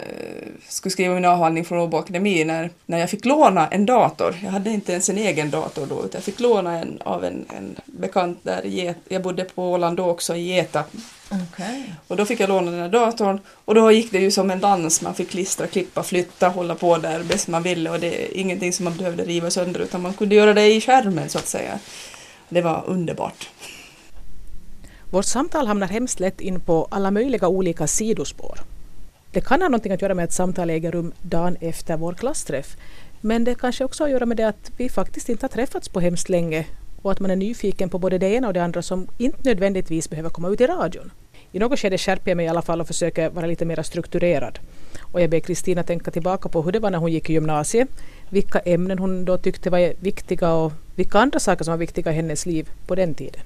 skulle 0.68 0.92
skriva 0.92 1.14
min 1.14 1.26
avhandling 1.26 1.66
från 1.66 1.80
Åbo 1.80 1.98
Akademi 1.98 2.44
när, 2.44 2.70
när 2.86 2.98
jag 2.98 3.10
fick 3.10 3.26
låna 3.26 3.68
en 3.68 3.86
dator. 3.86 4.36
Jag 4.44 4.52
hade 4.52 4.70
inte 4.70 4.92
ens 4.92 5.10
en 5.10 5.18
egen 5.18 5.50
dator 5.50 5.86
då 5.86 6.00
utan 6.00 6.12
jag 6.14 6.24
fick 6.24 6.40
låna 6.40 6.80
en 6.80 7.02
av 7.06 7.26
en, 7.26 7.46
en 7.58 7.76
bekant 7.86 8.40
där 8.44 8.94
jag 9.08 9.22
bodde 9.22 9.44
på 9.44 9.72
Åland 9.72 9.98
då 9.98 10.06
också 10.06 10.36
i 10.36 10.42
Geta 10.42 10.84
Okay. 11.32 11.84
Och 12.08 12.16
då 12.16 12.26
fick 12.26 12.40
jag 12.40 12.50
låna 12.50 12.72
den 12.72 12.80
här 12.80 12.90
datorn 12.90 13.40
och 13.66 13.76
då 13.76 13.92
gick 13.92 14.12
det 14.12 14.20
ju 14.20 14.32
som 14.32 14.52
en 14.52 14.60
dans. 14.60 15.02
Man 15.02 15.16
fick 15.16 15.30
klistra, 15.30 15.68
klippa, 15.68 16.04
flytta, 16.04 16.50
hålla 16.50 16.76
på 16.76 16.98
där 16.98 17.24
bäst 17.24 17.48
man 17.48 17.64
ville 17.64 17.90
och 17.90 18.00
det 18.00 18.26
är 18.26 18.38
ingenting 18.38 18.74
som 18.74 18.84
man 18.84 18.98
behövde 18.98 19.24
riva 19.24 19.52
sönder 19.52 19.80
utan 19.80 20.02
man 20.02 20.14
kunde 20.14 20.36
göra 20.36 20.54
det 20.54 20.74
i 20.74 20.82
skärmen 20.82 21.30
så 21.30 21.38
att 21.38 21.48
säga. 21.48 21.80
Det 22.50 22.62
var 22.62 22.84
underbart. 22.88 23.50
Vårt 25.10 25.26
samtal 25.26 25.68
hamnar 25.68 25.88
hemskt 25.88 26.20
lätt 26.20 26.42
in 26.42 26.60
på 26.60 26.88
alla 26.92 27.12
möjliga 27.12 27.48
olika 27.48 27.88
sidospår. 27.88 28.60
Det 29.32 29.42
kan 29.42 29.62
ha 29.62 29.70
någonting 29.70 29.92
att 29.92 30.02
göra 30.02 30.14
med 30.14 30.26
att 30.26 30.34
samtal 30.34 30.70
äger 30.70 30.92
rum 30.92 31.14
dagen 31.22 31.58
efter 31.62 31.98
vår 31.98 32.14
klassträff. 32.14 32.78
Men 33.22 33.44
det 33.44 33.56
kanske 33.56 33.84
också 33.84 34.04
har 34.04 34.08
att 34.08 34.12
göra 34.12 34.26
med 34.26 34.38
det 34.38 34.48
att 34.48 34.72
vi 34.78 34.90
faktiskt 34.90 35.30
inte 35.30 35.44
har 35.44 35.50
träffats 35.50 35.90
på 35.90 36.00
hemskt 36.00 36.30
länge 36.30 36.66
och 37.02 37.12
att 37.12 37.20
man 37.20 37.32
är 37.32 37.36
nyfiken 37.36 37.90
på 37.90 38.00
både 38.00 38.18
det 38.18 38.28
ena 38.28 38.48
och 38.48 38.54
det 38.54 38.64
andra 38.64 38.82
som 38.82 39.08
inte 39.18 39.38
nödvändigtvis 39.44 40.10
behöver 40.10 40.30
komma 40.30 40.50
ut 40.50 40.62
i 40.62 40.68
radion. 40.68 41.12
I 41.52 41.60
något 41.60 41.80
skede 41.80 41.98
skärper 41.98 42.32
jag 42.32 42.36
mig 42.38 42.46
i 42.46 42.50
alla 42.50 42.62
fall 42.62 42.82
och 42.82 42.88
försöker 42.88 43.30
vara 43.30 43.46
lite 43.46 43.66
mer 43.66 43.84
strukturerad. 43.84 44.60
Och 45.02 45.22
jag 45.22 45.30
ber 45.30 45.40
Kristina 45.40 45.84
tänka 45.84 46.12
tillbaka 46.12 46.50
på 46.50 46.62
hur 46.62 46.72
det 46.72 46.80
var 46.80 46.92
när 46.92 46.98
hon 46.98 47.12
gick 47.12 47.30
i 47.30 47.34
gymnasiet, 47.34 47.90
vilka 48.30 48.60
ämnen 48.60 49.00
hon 49.00 49.26
då 49.26 49.38
tyckte 49.38 49.70
var 49.70 49.94
viktiga 50.00 50.54
och 50.54 50.74
vilka 50.96 51.20
andra 51.20 51.40
saker 51.40 51.64
som 51.64 51.72
var 51.72 51.78
viktiga 51.78 52.12
i 52.12 52.16
hennes 52.16 52.46
liv 52.46 52.70
på 52.88 52.96
den 52.96 53.14
tiden. 53.14 53.42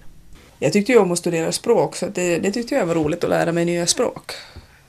Jag 0.63 0.73
tyckte 0.73 0.91
ju 0.91 0.97
om 0.97 1.11
att 1.11 1.19
studera 1.19 1.51
språk 1.51 1.95
så 1.95 2.07
det, 2.07 2.39
det 2.39 2.51
tyckte 2.51 2.75
jag 2.75 2.85
var 2.85 2.95
roligt 2.95 3.23
att 3.23 3.29
lära 3.29 3.51
mig 3.51 3.65
nya 3.65 3.87
språk. 3.87 4.31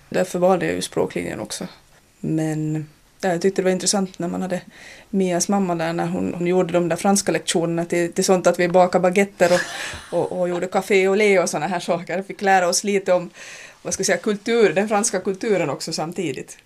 Därför 0.09 0.39
valde 0.39 0.67
jag 0.67 0.75
ju 0.75 0.83
språklinjen 0.83 1.41
också. 1.41 1.67
Men 2.21 2.87
jag 3.21 3.43
tyckte 3.43 3.63
det 3.63 3.65
var 3.65 3.73
intressant 3.73 4.19
när 4.19 4.29
man 4.29 4.43
hade 4.43 4.61
Mias 5.11 5.49
mamma 5.49 5.75
där 5.75 5.93
när 5.93 6.07
hon, 6.07 6.35
hon 6.35 6.47
gjorde 6.47 6.73
de 6.73 6.89
där 6.89 6.97
franska 6.97 7.33
lektionerna 7.33 7.85
till, 7.85 8.13
till 8.13 8.25
sånt 8.25 8.47
att 8.47 8.59
vi 8.59 8.69
bakade 8.69 9.03
baguetter 9.03 9.53
och, 9.53 10.19
och, 10.19 10.41
och 10.41 10.49
gjorde 10.49 10.67
café 10.67 11.09
och 11.09 11.17
le 11.17 11.39
och 11.39 11.51
sådana 11.51 11.67
här 11.67 11.81
saker. 11.81 12.17
Vi 12.17 12.23
fick 12.23 12.43
lära 12.43 12.69
oss 12.69 12.85
lite 12.85 13.13
om 13.13 13.31
vad 13.83 13.95
ska 13.95 14.01
jag 14.01 14.07
säga, 14.07 14.19
kultur, 14.19 14.73
den 14.73 14.89
franska 14.89 15.21
kulturen 15.21 15.71
också 15.71 15.93
samtidigt. 15.93 16.59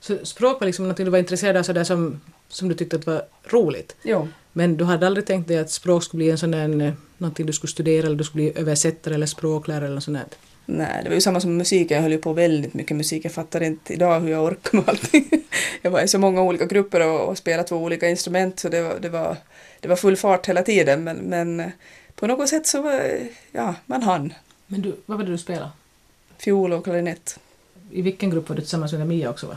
Så 0.00 0.26
språk 0.26 0.60
var 0.60 0.66
liksom 0.66 0.88
något 0.88 0.96
du 0.96 1.04
var 1.04 1.18
intresserad 1.18 1.56
av 1.56 1.62
sådär 1.62 1.84
som, 1.84 2.20
som 2.48 2.68
du 2.68 2.74
tyckte 2.74 2.96
att 2.96 3.06
var 3.06 3.22
roligt? 3.44 3.96
Jo. 4.02 4.28
Men 4.52 4.76
du 4.76 4.84
hade 4.84 5.06
aldrig 5.06 5.26
tänkt 5.26 5.48
dig 5.48 5.58
att 5.58 5.70
språk 5.70 6.04
skulle 6.04 6.18
bli 6.18 6.30
en 6.30 6.38
sån 6.38 6.50
där, 6.50 6.80
eh, 6.80 6.92
någonting 7.18 7.46
du 7.46 7.52
skulle 7.52 7.70
studera 7.70 8.06
eller 8.06 8.16
du 8.16 8.24
skulle 8.24 8.50
bli 8.50 8.60
översättare 8.60 9.14
eller 9.14 9.26
språklärare 9.26 9.86
eller 9.86 10.00
sånt 10.00 10.18
där? 10.18 10.26
Nej, 10.66 11.00
det 11.02 11.08
var 11.08 11.14
ju 11.14 11.20
samma 11.20 11.40
som 11.40 11.56
musiken. 11.56 11.94
Jag 11.94 12.02
höll 12.02 12.12
ju 12.12 12.18
på 12.18 12.32
väldigt 12.32 12.74
mycket 12.74 12.96
musik. 12.96 13.24
Jag 13.24 13.32
fattar 13.32 13.62
inte 13.62 13.92
idag 13.92 14.20
hur 14.20 14.28
jag 14.28 14.44
orkar 14.44 14.78
med 14.78 14.88
allting. 14.88 15.30
Jag 15.82 15.90
var 15.90 16.00
i 16.00 16.08
så 16.08 16.18
många 16.18 16.42
olika 16.42 16.64
grupper 16.64 17.06
och, 17.06 17.28
och 17.28 17.38
spelade 17.38 17.68
två 17.68 17.76
olika 17.76 18.08
instrument 18.08 18.60
så 18.60 18.68
det 18.68 18.82
var, 18.82 18.98
det 19.00 19.08
var, 19.08 19.36
det 19.80 19.88
var 19.88 19.96
full 19.96 20.16
fart 20.16 20.48
hela 20.48 20.62
tiden 20.62 21.04
men, 21.04 21.16
men 21.16 21.60
eh, 21.60 21.66
på 22.14 22.26
något 22.26 22.48
sätt 22.48 22.66
så 22.66 22.82
var 22.82 23.02
ja, 23.52 23.74
man 23.86 24.02
hann. 24.02 24.34
Men 24.66 24.82
du, 24.82 24.96
vad 25.06 25.18
var 25.18 25.24
det 25.24 25.32
du 25.32 25.38
spelade? 25.38 25.70
Fiol 26.38 26.72
och 26.72 26.84
klarinett. 26.84 27.38
I 27.90 28.02
vilken 28.02 28.30
grupp 28.30 28.48
var 28.48 28.56
du 28.56 28.62
tillsammans 28.62 28.92
med 28.92 29.06
Mia 29.06 29.30
också? 29.30 29.46
Va? 29.46 29.56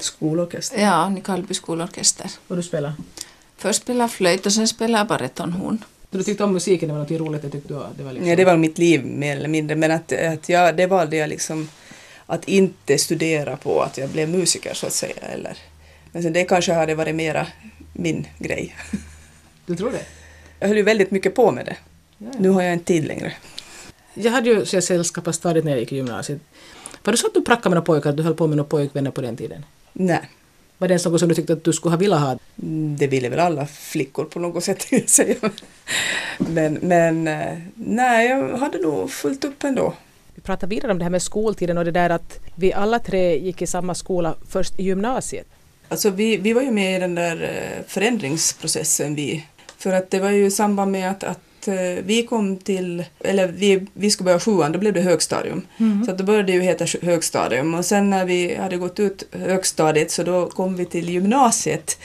Skolorkester. 0.00 0.80
Ja, 0.80 1.08
Nykarleby 1.08 1.54
skolorkester. 1.54 2.30
Och 2.48 2.56
du 2.56 2.62
spelade? 2.62 2.94
Först 3.56 3.82
spelade 3.82 4.08
flöjt 4.08 4.46
och 4.46 4.52
sen 4.52 4.68
spelade 4.68 4.98
jag 4.98 5.06
barytonhorn. 5.06 5.84
Så 6.10 6.18
du 6.18 6.24
tyckte 6.24 6.44
om 6.44 6.52
musiken, 6.52 6.88
det 6.88 6.94
var 6.94 7.00
något 7.00 7.10
roligt? 7.10 7.42
Det, 7.42 7.50
tyckte 7.50 7.68
du, 7.68 7.80
det, 7.96 8.02
var 8.02 8.12
liksom... 8.12 8.30
ja, 8.30 8.36
det 8.36 8.44
var 8.44 8.56
mitt 8.56 8.78
liv 8.78 9.06
mer 9.06 9.36
eller 9.36 9.48
mindre 9.48 9.76
men 9.76 9.90
att, 9.90 10.12
att 10.12 10.48
jag, 10.48 10.76
det 10.76 10.86
valde 10.86 11.16
jag 11.16 11.28
liksom 11.28 11.68
att 12.26 12.48
inte 12.48 12.98
studera 12.98 13.56
på 13.56 13.82
att 13.82 13.98
jag 13.98 14.10
blev 14.10 14.28
musiker 14.28 14.74
så 14.74 14.86
att 14.86 14.92
säga. 14.92 15.22
Eller, 15.22 15.56
men 16.12 16.22
sen 16.22 16.32
det 16.32 16.44
kanske 16.44 16.72
hade 16.72 16.94
varit 16.94 17.14
mera 17.14 17.46
min 17.92 18.26
grej. 18.38 18.76
Du 19.66 19.76
tror 19.76 19.90
det? 19.90 20.04
Jag 20.58 20.68
höll 20.68 20.76
ju 20.76 20.82
väldigt 20.82 21.10
mycket 21.10 21.34
på 21.34 21.50
med 21.50 21.66
det. 21.66 21.76
Ja, 22.18 22.26
ja. 22.32 22.38
Nu 22.38 22.48
har 22.48 22.62
jag 22.62 22.72
inte 22.72 22.84
tid 22.84 23.04
längre. 23.04 23.32
Jag 24.14 24.32
hade 24.32 24.50
ju 24.50 24.66
sällskap 24.66 25.24
på 25.24 25.32
stadiet 25.32 25.64
när 25.64 25.72
jag 25.72 25.80
gick 25.80 25.92
i 25.92 25.96
gymnasiet. 25.96 26.40
Var 27.04 27.12
det 27.12 27.16
så 27.16 27.26
att 27.26 27.34
du 27.34 27.42
prackade 27.44 27.68
med 27.68 27.76
några 27.76 27.86
pojkar, 27.86 28.10
att 28.10 28.16
du 28.16 28.22
höll 28.22 28.34
på 28.34 28.46
med 28.46 28.56
några 28.56 28.68
pojkvänner 28.68 29.10
på 29.10 29.20
den 29.20 29.36
tiden? 29.36 29.64
Nej. 29.92 30.28
Var 30.78 30.88
det 30.88 31.04
något 31.04 31.20
som 31.20 31.28
du 31.28 31.34
tyckte 31.34 31.52
att 31.52 31.64
du 31.64 31.72
skulle 31.72 31.92
ha 31.92 31.98
velat 31.98 32.20
ha? 32.20 32.38
Mm, 32.62 32.96
det 32.96 33.06
ville 33.06 33.28
väl 33.28 33.38
alla 33.38 33.66
flickor 33.66 34.24
på 34.24 34.38
något 34.38 34.64
sätt, 34.64 34.86
säga. 35.10 35.36
Men, 36.38 36.78
men 36.82 37.28
eh, 37.28 37.58
nej, 37.74 38.28
jag 38.28 38.56
hade 38.56 38.78
nog 38.78 39.10
fullt 39.10 39.44
upp 39.44 39.64
ändå. 39.64 39.94
Vi 40.34 40.42
pratar 40.42 40.66
vidare 40.66 40.92
om 40.92 40.98
det 40.98 41.04
här 41.04 41.10
med 41.10 41.22
skoltiden 41.22 41.78
och 41.78 41.84
det 41.84 41.90
där 41.90 42.10
att 42.10 42.38
vi 42.54 42.72
alla 42.72 42.98
tre 42.98 43.38
gick 43.38 43.62
i 43.62 43.66
samma 43.66 43.94
skola 43.94 44.34
först 44.48 44.78
i 44.78 44.82
gymnasiet. 44.82 45.46
Alltså 45.88 46.10
vi, 46.10 46.36
vi 46.36 46.52
var 46.52 46.62
ju 46.62 46.70
med 46.70 46.96
i 46.96 47.00
den 47.00 47.14
där 47.14 47.42
eh, 47.42 47.84
förändringsprocessen 47.86 49.14
vi. 49.14 49.46
För 49.78 49.92
att 49.92 50.10
det 50.10 50.20
var 50.20 50.30
ju 50.30 50.46
i 50.46 50.50
samband 50.50 50.92
med 50.92 51.10
att, 51.10 51.24
att 51.24 51.40
Eh, 51.68 52.04
vi 52.04 52.26
kom 52.26 52.56
till, 52.56 53.04
eller 53.20 53.46
vi, 53.46 53.86
vi 53.94 54.10
skulle 54.10 54.24
börja 54.24 54.40
sjuan, 54.40 54.72
då 54.72 54.78
blev 54.78 54.92
det 54.92 55.00
högstadium. 55.00 55.62
Mm. 55.78 56.04
Så 56.04 56.12
då 56.12 56.24
började 56.24 56.46
det 56.46 56.52
ju 56.52 56.60
heta 56.60 56.86
högstadium 57.02 57.74
och 57.74 57.84
sen 57.84 58.10
när 58.10 58.24
vi 58.24 58.56
hade 58.56 58.76
gått 58.76 59.00
ut 59.00 59.24
högstadiet 59.32 60.10
så 60.10 60.22
då 60.22 60.46
kom 60.46 60.76
vi 60.76 60.84
till 60.84 61.08
gymnasiet. 61.08 61.98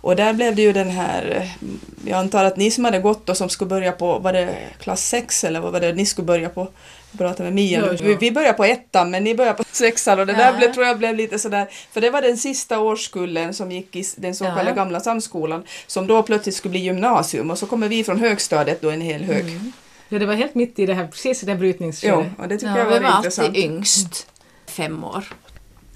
Och 0.00 0.16
där 0.16 0.32
blev 0.32 0.54
det 0.56 0.62
ju 0.62 0.72
den 0.72 0.90
här, 0.90 1.36
eh, 1.36 1.66
jag 2.10 2.18
antar 2.18 2.44
att 2.44 2.56
ni 2.56 2.70
som 2.70 2.84
hade 2.84 2.98
gått 2.98 3.28
och 3.28 3.36
som 3.36 3.48
skulle 3.48 3.68
börja 3.68 3.92
på, 3.92 4.18
var 4.18 4.32
det 4.32 4.56
klass 4.80 5.08
6 5.08 5.44
eller 5.44 5.60
vad 5.60 5.72
var 5.72 5.80
det 5.80 5.92
ni 5.92 6.06
skulle 6.06 6.26
börja 6.26 6.48
på? 6.48 6.68
Jag 7.10 7.18
pratade 7.18 7.42
med 7.42 7.52
Mia, 7.52 7.80
Ja, 7.80 7.86
ja. 7.86 7.98
Vi, 8.02 8.14
vi 8.14 8.30
började 8.32 8.54
på 8.54 8.64
ettan 8.64 9.10
men 9.10 9.24
ni 9.24 9.34
började 9.34 9.56
på 9.56 9.64
sexan 9.72 10.20
och 10.20 10.26
det 10.26 10.32
Ja. 10.32 10.38
där 10.38 10.58
blev, 10.58 10.72
tror 10.74 10.86
jag 10.86 10.98
blev 10.98 11.14
lite 11.16 11.38
sådär, 11.38 11.66
för 11.92 12.00
det 12.00 12.10
var 12.10 12.22
den 12.22 12.36
sista 12.36 12.78
årskullen 12.80 13.54
som 13.54 13.72
gick 13.72 13.96
i 13.96 14.04
den 14.16 14.34
så 14.34 14.44
Ja. 14.44 14.54
kallade 14.54 14.76
gamla 14.76 15.00
samskolan 15.00 15.62
som 15.86 16.06
då 16.06 16.22
plötsligt 16.22 16.54
skulle 16.54 16.70
bli 16.70 16.80
gymnasium 16.80 17.50
och 17.50 17.58
så 17.58 17.66
kommer 17.66 17.88
vi 17.88 18.04
från 18.04 18.18
högstadiet 18.20 18.80
då 18.82 18.90
en 18.90 19.00
hel 19.00 19.22
hög. 19.24 19.40
Mm. 19.48 19.72
Ja, 20.08 20.18
det 20.18 20.26
var 20.26 20.34
helt 20.34 20.54
mitt 20.54 20.78
i 20.78 20.86
det 20.86 20.94
här, 20.94 21.06
precis 21.06 21.42
i 21.42 21.46
det 21.46 21.52
här 21.52 21.56
Jo, 21.56 21.60
brytningsskedet. 21.60 22.26
och 22.38 22.48
det 22.48 22.56
tycker 22.58 22.72
Ja, 22.72 22.78
jag 22.78 22.84
vi 22.86 22.90
var, 22.94 23.00
var 23.00 23.16
intressant. 23.16 23.48
alltid 23.48 23.64
yngst. 23.64 24.26
Fem 24.66 25.04
år. 25.04 25.24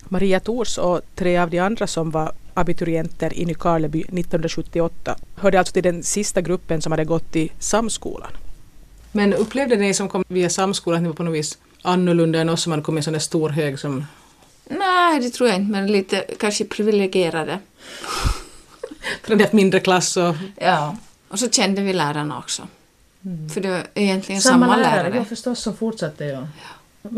Maria 0.08 0.40
Tors 0.40 0.78
och 0.78 1.00
tre 1.14 1.38
av 1.38 1.50
de 1.50 1.58
andra 1.58 1.86
som 1.86 2.10
var 2.10 2.32
abiturienter 2.54 3.38
i 3.38 3.44
Nykarleby 3.44 3.98
1978 3.98 5.16
hörde 5.34 5.58
alltså 5.58 5.72
till 5.72 5.82
den 5.82 6.02
sista 6.02 6.40
gruppen 6.40 6.82
som 6.82 6.92
hade 6.92 7.04
gått 7.04 7.36
i 7.36 7.52
samskolan. 7.58 8.30
Men 9.12 9.34
upplevde 9.34 9.76
ni 9.76 9.94
som 9.94 10.08
kom 10.08 10.24
via 10.28 10.50
samskolan 10.50 10.96
att 10.96 11.02
ni 11.02 11.08
var 11.08 11.14
på 11.14 11.22
något 11.22 11.34
vis 11.34 11.58
annorlunda 11.82 12.40
än 12.40 12.48
oss 12.48 12.62
som 12.62 12.72
hade 12.72 12.82
kommit 12.82 12.98
i 12.98 13.00
en 13.00 13.04
sån 13.04 13.12
där 13.12 13.20
stor 13.20 13.48
hög 13.48 13.78
som... 13.78 14.04
Nej, 14.68 15.20
det 15.20 15.30
tror 15.30 15.48
jag 15.48 15.58
inte, 15.58 15.72
men 15.72 15.92
lite 15.92 16.24
kanske 16.38 16.64
privilegierade. 16.64 17.58
För 19.22 19.36
ni 19.36 19.42
haft 19.42 19.52
mindre 19.52 19.80
klass 19.80 20.16
och... 20.16 20.34
Ja. 20.56 20.96
Och 21.28 21.38
så 21.38 21.50
kände 21.50 21.82
vi 21.82 21.92
lärarna 21.92 22.38
också. 22.38 22.68
För 23.54 23.60
det 23.60 23.70
var 23.70 23.86
egentligen 23.94 24.40
samma, 24.40 24.76
lärare. 24.76 25.16
Ja, 25.16 25.24
förstås, 25.24 25.60
som 25.60 25.76
fortsatte 25.76 26.24
ja. 26.24 26.40
Men 26.40 26.48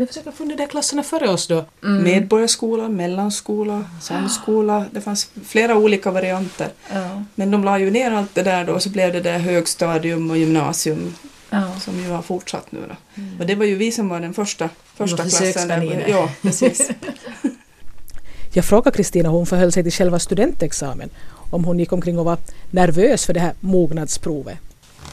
försök 0.07 0.27
att 0.27 0.35
få 0.35 0.43
de 0.45 0.55
där 0.55 0.67
klasserna 0.67 1.03
före 1.03 1.29
oss 1.29 1.47
då. 1.47 1.65
Mm. 1.83 2.03
Medborgarskola, 2.03 2.89
mellanskola, 2.89 3.85
samskola. 4.01 4.85
Det 4.91 5.01
fanns 5.01 5.29
flera 5.45 5.75
olika 5.77 6.11
varianter. 6.11 6.69
Ja. 6.93 7.23
Men 7.35 7.51
de 7.51 7.63
la 7.63 7.79
ju 7.79 7.91
ner 7.91 8.11
allt 8.11 8.35
det 8.35 8.43
där 8.43 8.63
då 8.65 8.73
och 8.73 8.83
så 8.83 8.89
blev 8.89 9.13
det 9.13 9.21
där 9.21 9.39
högstadium 9.39 10.29
och 10.31 10.37
gymnasium 10.37 11.15
Ja. 11.49 11.79
som 11.79 11.99
ju 12.03 12.09
har 12.09 12.21
fortsatt 12.21 12.71
nu 12.71 12.79
då. 12.89 12.95
Och 13.39 13.47
det 13.47 13.55
var 13.55 13.65
ju 13.65 13.75
vi 13.75 13.91
som 13.91 14.09
var 14.09 14.19
den 14.19 14.33
första, 14.33 14.69
första 14.95 15.23
klassen. 15.23 15.67
Där. 15.67 16.05
Ja, 16.07 16.29
precis. 16.41 16.89
Jag 18.53 18.65
frågade 18.65 18.97
Kristina 18.97 19.29
hur 19.29 19.37
hon 19.37 19.45
förhöll 19.45 19.71
sig 19.71 19.83
till 19.83 19.91
själva 19.91 20.19
studentexamen. 20.19 21.09
Om 21.51 21.65
hon 21.65 21.79
gick 21.79 21.91
omkring 21.91 22.19
och 22.19 22.25
var 22.25 22.37
nervös 22.71 23.25
för 23.25 23.33
det 23.33 23.39
här 23.39 23.53
mognadsprovet. 23.59 24.57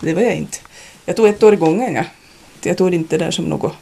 Det 0.00 0.14
var 0.14 0.22
jag 0.22 0.34
inte. 0.34 0.58
Jag 1.04 1.16
tog 1.16 1.26
ett 1.26 1.42
år 1.42 1.52
i 1.54 1.56
gången. 1.56 1.94
Ja. 1.94 2.04
Jag 2.62 2.78
tog 2.78 2.90
det 2.90 2.96
inte 2.96 3.18
där 3.18 3.30
som 3.30 3.44
något. 3.44 3.72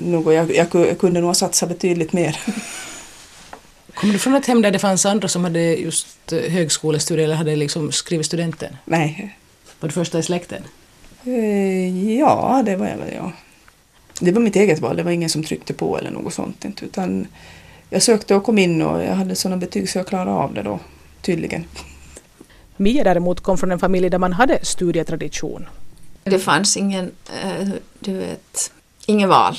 Något 0.00 0.34
jag, 0.34 0.54
jag, 0.56 0.68
ku- 0.70 0.86
jag 0.86 0.98
kunde 0.98 1.20
nog 1.20 1.28
ha 1.28 1.34
satsat 1.34 1.68
betydligt 1.68 2.12
mer. 2.12 2.40
Kommer 3.94 4.12
du 4.12 4.18
från 4.18 4.34
ett 4.34 4.46
hem 4.46 4.62
där 4.62 4.70
det 4.70 4.78
fanns 4.78 5.06
andra 5.06 5.28
som 5.28 5.44
hade 5.44 5.60
just 5.74 6.32
eh, 6.32 6.38
högskolestudier 6.38 7.24
eller 7.24 7.34
hade 7.36 7.56
liksom 7.56 7.92
skrivit 7.92 8.26
studenten? 8.26 8.76
Nej. 8.84 9.36
Var 9.80 9.88
du 9.88 9.92
första 9.92 10.18
i 10.18 10.22
släkten? 10.22 10.62
Eh, 11.24 12.16
Ja, 12.18 12.62
det 12.66 12.76
var 12.76 12.86
jag 12.86 12.96
väl 12.96 13.14
ja. 13.14 13.32
Det 14.20 14.32
var 14.32 14.40
mitt 14.40 14.56
eget 14.56 14.78
val, 14.80 14.96
det 14.96 15.02
var 15.02 15.10
ingen 15.10 15.30
som 15.30 15.44
tryckte 15.44 15.74
på 15.74 15.98
eller 15.98 16.10
något 16.10 16.34
sånt. 16.34 16.64
inte, 16.64 16.84
Utan 16.84 17.26
jag 17.90 18.02
sökte 18.02 18.34
och 18.34 18.44
kom 18.44 18.58
in 18.58 18.82
och 18.82 19.02
jag 19.04 19.14
hade 19.14 19.34
sådana 19.34 19.56
betyg 19.56 19.88
så 19.90 19.98
jag 19.98 20.06
klarade 20.06 20.30
av 20.30 20.54
det 20.54 20.62
då, 20.62 20.80
tydligen. 21.22 21.64
Mia 22.76 23.04
däremot 23.04 23.40
kom 23.40 23.58
från 23.58 23.72
en 23.72 23.78
familj 23.78 24.10
där 24.10 24.18
man 24.18 24.32
hade 24.32 24.64
studietradition. 24.64 25.66
Det 26.24 26.38
fanns 26.38 26.76
ingen, 26.76 27.10
eh, 27.44 27.68
du 28.00 28.12
vet, 28.12 28.72
ingen 29.06 29.28
val. 29.28 29.58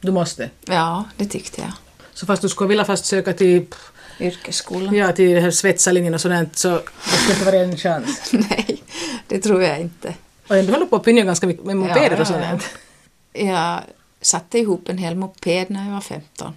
Du 0.00 0.12
måste. 0.12 0.50
Ja, 0.64 1.04
det 1.16 1.26
tyckte 1.26 1.60
jag. 1.60 1.72
Så 2.14 2.26
fast 2.26 2.42
du 2.42 2.48
skulle 2.48 2.68
vilja 2.68 2.84
fast 2.84 3.04
söka 3.04 3.32
till, 3.32 3.66
Yrkesskolan? 4.20 4.94
ja, 4.94 5.12
till 5.12 5.40
här 5.40 5.50
svetsarlinjen 5.50 6.14
och 6.14 6.20
sådant 6.20 6.56
så 6.56 6.68
det 6.68 7.16
skulle 7.16 7.32
inte 7.32 7.44
vara 7.44 7.56
en 7.56 7.76
chans. 7.76 8.32
Nej, 8.32 8.82
det 9.26 9.40
tror 9.40 9.62
jag 9.62 9.80
inte. 9.80 10.14
Och 10.48 10.54
du 10.56 10.72
håller 10.72 10.86
på 10.86 10.96
att 10.96 11.04
pynja 11.04 11.24
ganska 11.24 11.46
mycket 11.46 11.64
med 11.64 11.76
mopeder 11.76 12.10
Ja, 12.10 12.12
och 12.12 12.20
ja, 12.20 12.24
sånt. 12.50 12.68
Jag 13.32 13.80
satte 14.20 14.58
ihop 14.58 14.88
en 14.88 14.98
hel 14.98 15.14
moped 15.16 15.70
när 15.70 15.84
jag 15.84 15.92
var 15.92 16.00
15. 16.00 16.54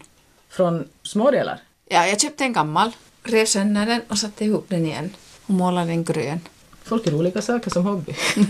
Från 0.49 0.87
smådelar. 1.03 1.59
Ja, 1.89 2.07
jag 2.07 2.21
köpte 2.21 2.43
en 2.43 2.53
gammal, 2.53 2.91
rev 3.23 3.45
sönder 3.45 3.85
den 3.85 4.01
och 4.07 4.17
satte 4.17 4.45
ihop 4.45 4.65
den 4.69 4.85
igen 4.85 5.09
och 5.45 5.53
målade 5.53 5.87
den 5.87 6.03
grön. 6.03 6.39
Folk 6.83 7.05
har 7.05 7.13
olika 7.13 7.41
saker 7.41 7.71
som 7.71 7.85
hobby. 7.85 8.15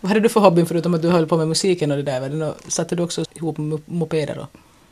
Vad 0.00 0.08
hade 0.08 0.20
du 0.20 0.28
för 0.28 0.40
hobby 0.40 0.64
förutom 0.64 0.94
att 0.94 1.02
du 1.02 1.08
höll 1.10 1.26
på 1.26 1.36
med 1.36 1.48
musiken 1.48 1.90
och 1.90 1.96
det 1.96 2.02
där? 2.02 2.20
Var 2.20 2.28
det 2.28 2.36
nå- 2.36 2.54
Satte 2.68 2.96
du 2.96 3.02
också 3.02 3.24
ihop 3.34 3.58
mo- 3.58 3.80
mopeder 3.86 4.34
då? 4.34 4.46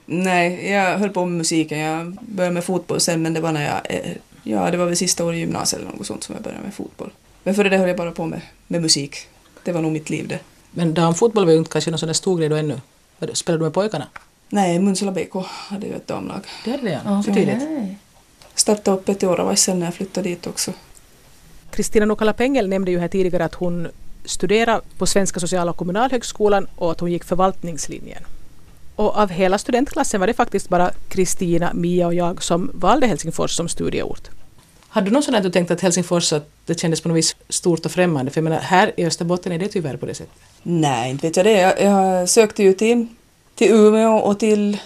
Nej, 0.06 0.70
jag 0.72 0.98
höll 0.98 1.10
på 1.10 1.24
med 1.24 1.38
musiken. 1.38 1.78
Jag 1.78 2.18
började 2.20 2.54
med 2.54 2.64
fotboll 2.64 3.00
sen 3.00 3.22
men 3.22 3.34
det 3.34 3.40
var 3.40 3.52
när 3.52 3.64
jag, 3.66 3.80
eh, 3.96 4.12
ja 4.42 4.70
det 4.70 4.76
var 4.76 4.86
väl 4.86 4.96
sista 4.96 5.24
året 5.24 5.36
i 5.36 5.40
gymnasiet 5.40 5.82
eller 5.82 5.92
något 5.92 6.06
sånt 6.06 6.24
som 6.24 6.34
jag 6.34 6.42
började 6.44 6.62
med 6.62 6.74
fotboll. 6.74 7.10
Men 7.42 7.54
före 7.54 7.68
det 7.68 7.76
höll 7.78 7.88
jag 7.88 7.96
bara 7.96 8.10
på 8.10 8.26
med, 8.26 8.40
med 8.66 8.82
musik. 8.82 9.16
Det 9.64 9.72
var 9.72 9.82
nog 9.82 9.92
mitt 9.92 10.10
liv 10.10 10.28
det. 10.28 10.38
Men 10.70 10.94
damfotboll 10.94 11.44
var 11.44 11.52
ju 11.52 11.58
inte 11.58 11.70
kanske 11.70 11.90
någon 11.90 11.98
sån 11.98 12.06
där 12.06 12.14
stor 12.14 12.38
grej 12.38 12.48
då 12.48 12.56
ännu. 12.56 12.80
Spelade 13.32 13.60
du 13.60 13.64
med 13.64 13.74
pojkarna? 13.74 14.06
Nej, 14.48 14.78
Munsala 14.78 15.12
BK 15.12 15.34
hade 15.46 15.86
ju 15.86 15.92
ett 15.94 16.06
damlag. 16.06 16.40
Det 16.64 16.70
hade 16.70 16.82
det 16.82 17.00
ja. 17.04 17.22
Så 17.22 17.34
tidigt. 17.34 17.62
Startade 18.54 18.96
upp 18.96 19.08
ett 19.08 19.24
år 19.24 19.40
och 19.40 19.46
var 19.46 19.54
sen 19.54 19.78
när 19.78 19.86
jag 19.86 19.94
flyttade 19.94 20.28
dit 20.28 20.46
också. 20.46 20.72
Kristina 21.70 22.06
Nokala 22.06 22.32
Pengel 22.32 22.68
nämnde 22.68 22.90
ju 22.90 22.98
här 22.98 23.08
tidigare 23.08 23.44
att 23.44 23.54
hon 23.54 23.88
studerade 24.26 24.80
på 24.98 25.06
Svenska 25.06 25.40
sociala 25.40 25.70
och 25.70 25.76
kommunalhögskolan 25.76 26.66
och 26.76 26.90
att 26.90 27.00
hon 27.00 27.12
gick 27.12 27.24
förvaltningslinjen. 27.24 28.22
Och 28.96 29.16
av 29.16 29.30
hela 29.30 29.58
studentklassen 29.58 30.20
var 30.20 30.26
det 30.26 30.34
faktiskt 30.34 30.68
bara 30.68 30.90
Kristina, 31.08 31.70
Mia 31.74 32.06
och 32.06 32.14
jag 32.14 32.42
som 32.42 32.70
valde 32.74 33.06
Helsingfors 33.06 33.50
som 33.50 33.68
studieort. 33.68 34.28
Hade 34.88 35.06
du 35.06 35.10
någonsin 35.10 35.34
att 35.34 35.42
du 35.42 35.50
tänkt 35.50 35.70
att 35.70 35.80
Helsingfors 35.80 36.32
att 36.32 36.48
det 36.66 36.80
kändes 36.80 37.00
på 37.00 37.08
något 37.08 37.18
vis 37.18 37.36
stort 37.48 37.86
och 37.86 37.92
främmande? 37.92 38.30
För 38.30 38.38
jag 38.38 38.44
menar, 38.44 38.58
här 38.58 38.92
i 38.96 39.06
Österbotten 39.06 39.52
är 39.52 39.58
det 39.58 39.68
tyvärr 39.68 39.96
på 39.96 40.06
det 40.06 40.14
sättet. 40.14 40.34
Nej, 40.62 41.10
inte 41.10 41.26
vet 41.26 41.36
jag 41.36 41.46
det. 41.46 41.52
Jag, 41.60 41.82
jag 41.82 42.28
sökte 42.28 42.62
ju 42.62 42.72
till, 42.72 43.06
till 43.54 43.70
Umeå 43.72 44.16
och 44.16 44.38
till 44.38 44.78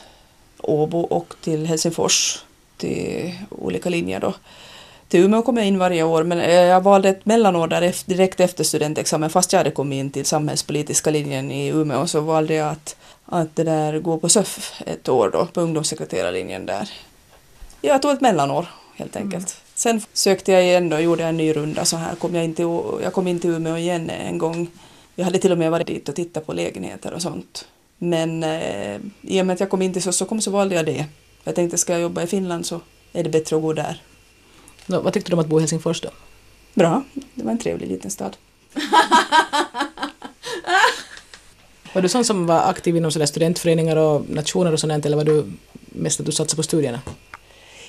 Åbo 0.58 0.98
och 0.98 1.34
till 1.40 1.66
Helsingfors. 1.66 2.38
Till 2.76 3.34
olika 3.50 3.88
linjer 3.88 4.20
då. 4.20 4.34
Till 5.10 5.24
Umeå 5.24 5.42
kom 5.42 5.56
jag 5.56 5.66
in 5.66 5.78
varje 5.78 6.02
år 6.02 6.24
men 6.24 6.40
eh, 6.40 6.54
jag 6.54 6.80
valde 6.80 7.08
ett 7.08 7.26
mellanår 7.26 7.68
där 7.68 7.94
direkt 8.06 8.40
efter 8.40 8.64
studentexamen 8.64 9.30
fast 9.30 9.52
jag 9.52 9.60
hade 9.60 9.70
kommit 9.70 9.96
in 9.96 10.10
till 10.10 10.24
samhällspolitiska 10.24 11.10
linjen 11.10 11.50
i 11.50 11.68
Umeå 11.68 12.06
så 12.06 12.20
valde 12.20 12.54
jag 12.54 12.68
att, 12.68 12.96
att 13.24 13.56
det 13.56 13.64
där 13.64 13.98
gå 13.98 14.18
på 14.18 14.28
SÖF 14.28 14.82
ett 14.86 15.08
år 15.08 15.30
då 15.32 15.46
på 15.46 15.60
ungdomssekreterarlinjen 15.60 16.66
där. 16.66 16.90
Jag 17.80 18.02
tog 18.02 18.10
ett 18.10 18.20
mellanår 18.20 18.66
helt 18.96 19.16
enkelt. 19.16 19.56
Sen 19.74 20.00
sökte 20.12 20.52
jag 20.52 20.64
igen 20.64 20.92
och 20.92 21.02
gjorde 21.02 21.24
en 21.24 21.36
ny 21.36 21.52
runda 21.52 21.84
så 21.84 21.96
här 21.96 22.14
kom 22.14 22.34
jag 22.34 22.44
in 22.44 22.54
till, 22.54 22.80
jag 23.02 23.12
kom 23.12 23.28
in 23.28 23.40
till 23.40 23.50
Umeå 23.50 23.76
igen 23.76 24.10
en 24.10 24.38
gång. 24.38 24.68
Jag 25.14 25.24
hade 25.24 25.38
till 25.38 25.52
och 25.52 25.58
med 25.58 25.70
varit 25.70 25.86
dit 25.86 26.08
och 26.08 26.14
tittat 26.14 26.46
på 26.46 26.52
lägenheter 26.52 27.12
och 27.12 27.22
sånt. 27.22 27.68
Men 27.98 28.44
eh, 28.44 28.96
i 29.22 29.42
och 29.42 29.46
med 29.46 29.54
att 29.54 29.60
jag 29.60 29.70
kom 29.70 29.82
in 29.82 29.92
till 29.92 30.12
Stockholm 30.12 30.40
så 30.40 30.50
valde 30.50 30.74
jag 30.74 30.86
det. 30.86 31.04
Jag 31.44 31.54
tänkte 31.54 31.78
ska 31.78 31.92
jag 31.92 32.02
jobba 32.02 32.22
i 32.22 32.26
Finland 32.26 32.66
så 32.66 32.80
är 33.12 33.24
det 33.24 33.30
bättre 33.30 33.56
att 33.56 33.62
gå 33.62 33.72
där. 33.72 34.02
Nå, 34.90 35.00
vad 35.00 35.12
tyckte 35.12 35.30
du 35.30 35.34
om 35.34 35.40
att 35.40 35.46
bo 35.46 35.58
i 35.58 35.60
Helsingfors 35.60 36.00
då? 36.00 36.08
Bra, 36.74 37.02
det 37.34 37.44
var 37.44 37.52
en 37.52 37.58
trevlig 37.58 37.88
liten 37.88 38.10
stad. 38.10 38.36
Var 41.92 42.02
du 42.02 42.08
sån 42.08 42.24
som 42.24 42.46
var 42.46 42.60
aktiv 42.60 42.96
inom 42.96 43.12
sådär 43.12 43.26
studentföreningar 43.26 43.96
och 43.96 44.30
nationer 44.30 44.72
och 44.72 44.80
sånt 44.80 45.06
eller 45.06 45.16
var 45.16 45.24
du 45.24 45.52
mest 45.74 46.20
att 46.20 46.26
du 46.26 46.32
satsade 46.32 46.56
på 46.56 46.62
studierna? 46.62 47.00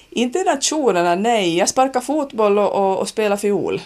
Inte 0.10 0.44
nationerna, 0.44 1.16
nej. 1.16 1.58
Jag 1.58 1.70
sparkade 1.70 2.06
fotboll 2.06 2.58
och, 2.58 2.72
och, 2.72 3.00
och 3.00 3.10
spelade 3.10 3.42
fiol. 3.42 3.82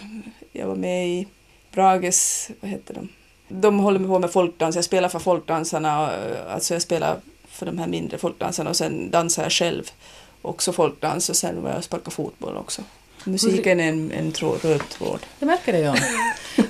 Jag 0.52 0.66
var 0.66 0.74
med 0.74 1.08
i 1.08 1.26
Brages, 1.72 2.50
vad 2.60 2.70
heter 2.70 2.94
de? 2.94 3.08
De 3.48 3.78
håller 3.78 3.98
på 3.98 4.18
med 4.18 4.30
folkdans. 4.30 4.76
Jag 4.76 4.84
spelar 4.84 5.08
för 5.08 5.18
folkdansarna, 5.18 6.16
eh, 6.16 6.52
alltså 6.54 6.74
jag 6.74 6.82
spelar 6.82 7.16
för 7.48 7.66
de 7.66 7.78
här 7.78 7.86
mindre 7.86 8.18
folkdansarna 8.18 8.70
och 8.70 8.76
sen 8.76 9.10
dansar 9.10 9.42
jag 9.42 9.52
själv. 9.52 9.90
Också 10.42 10.72
folkdans 10.72 11.28
och 11.28 11.36
sen 11.36 11.62
var 11.62 11.70
jag 11.70 11.78
och 11.78 11.84
sparkade 11.84 12.10
fotboll 12.10 12.56
också. 12.56 12.82
Musiken 13.26 13.80
är 13.80 13.88
en, 13.88 14.12
en 14.12 14.32
tråd, 14.32 14.64
röd 14.64 14.88
tråd. 14.88 15.20
Det 15.38 15.46
märker 15.46 15.72
det, 15.72 15.78
ja. 15.78 15.96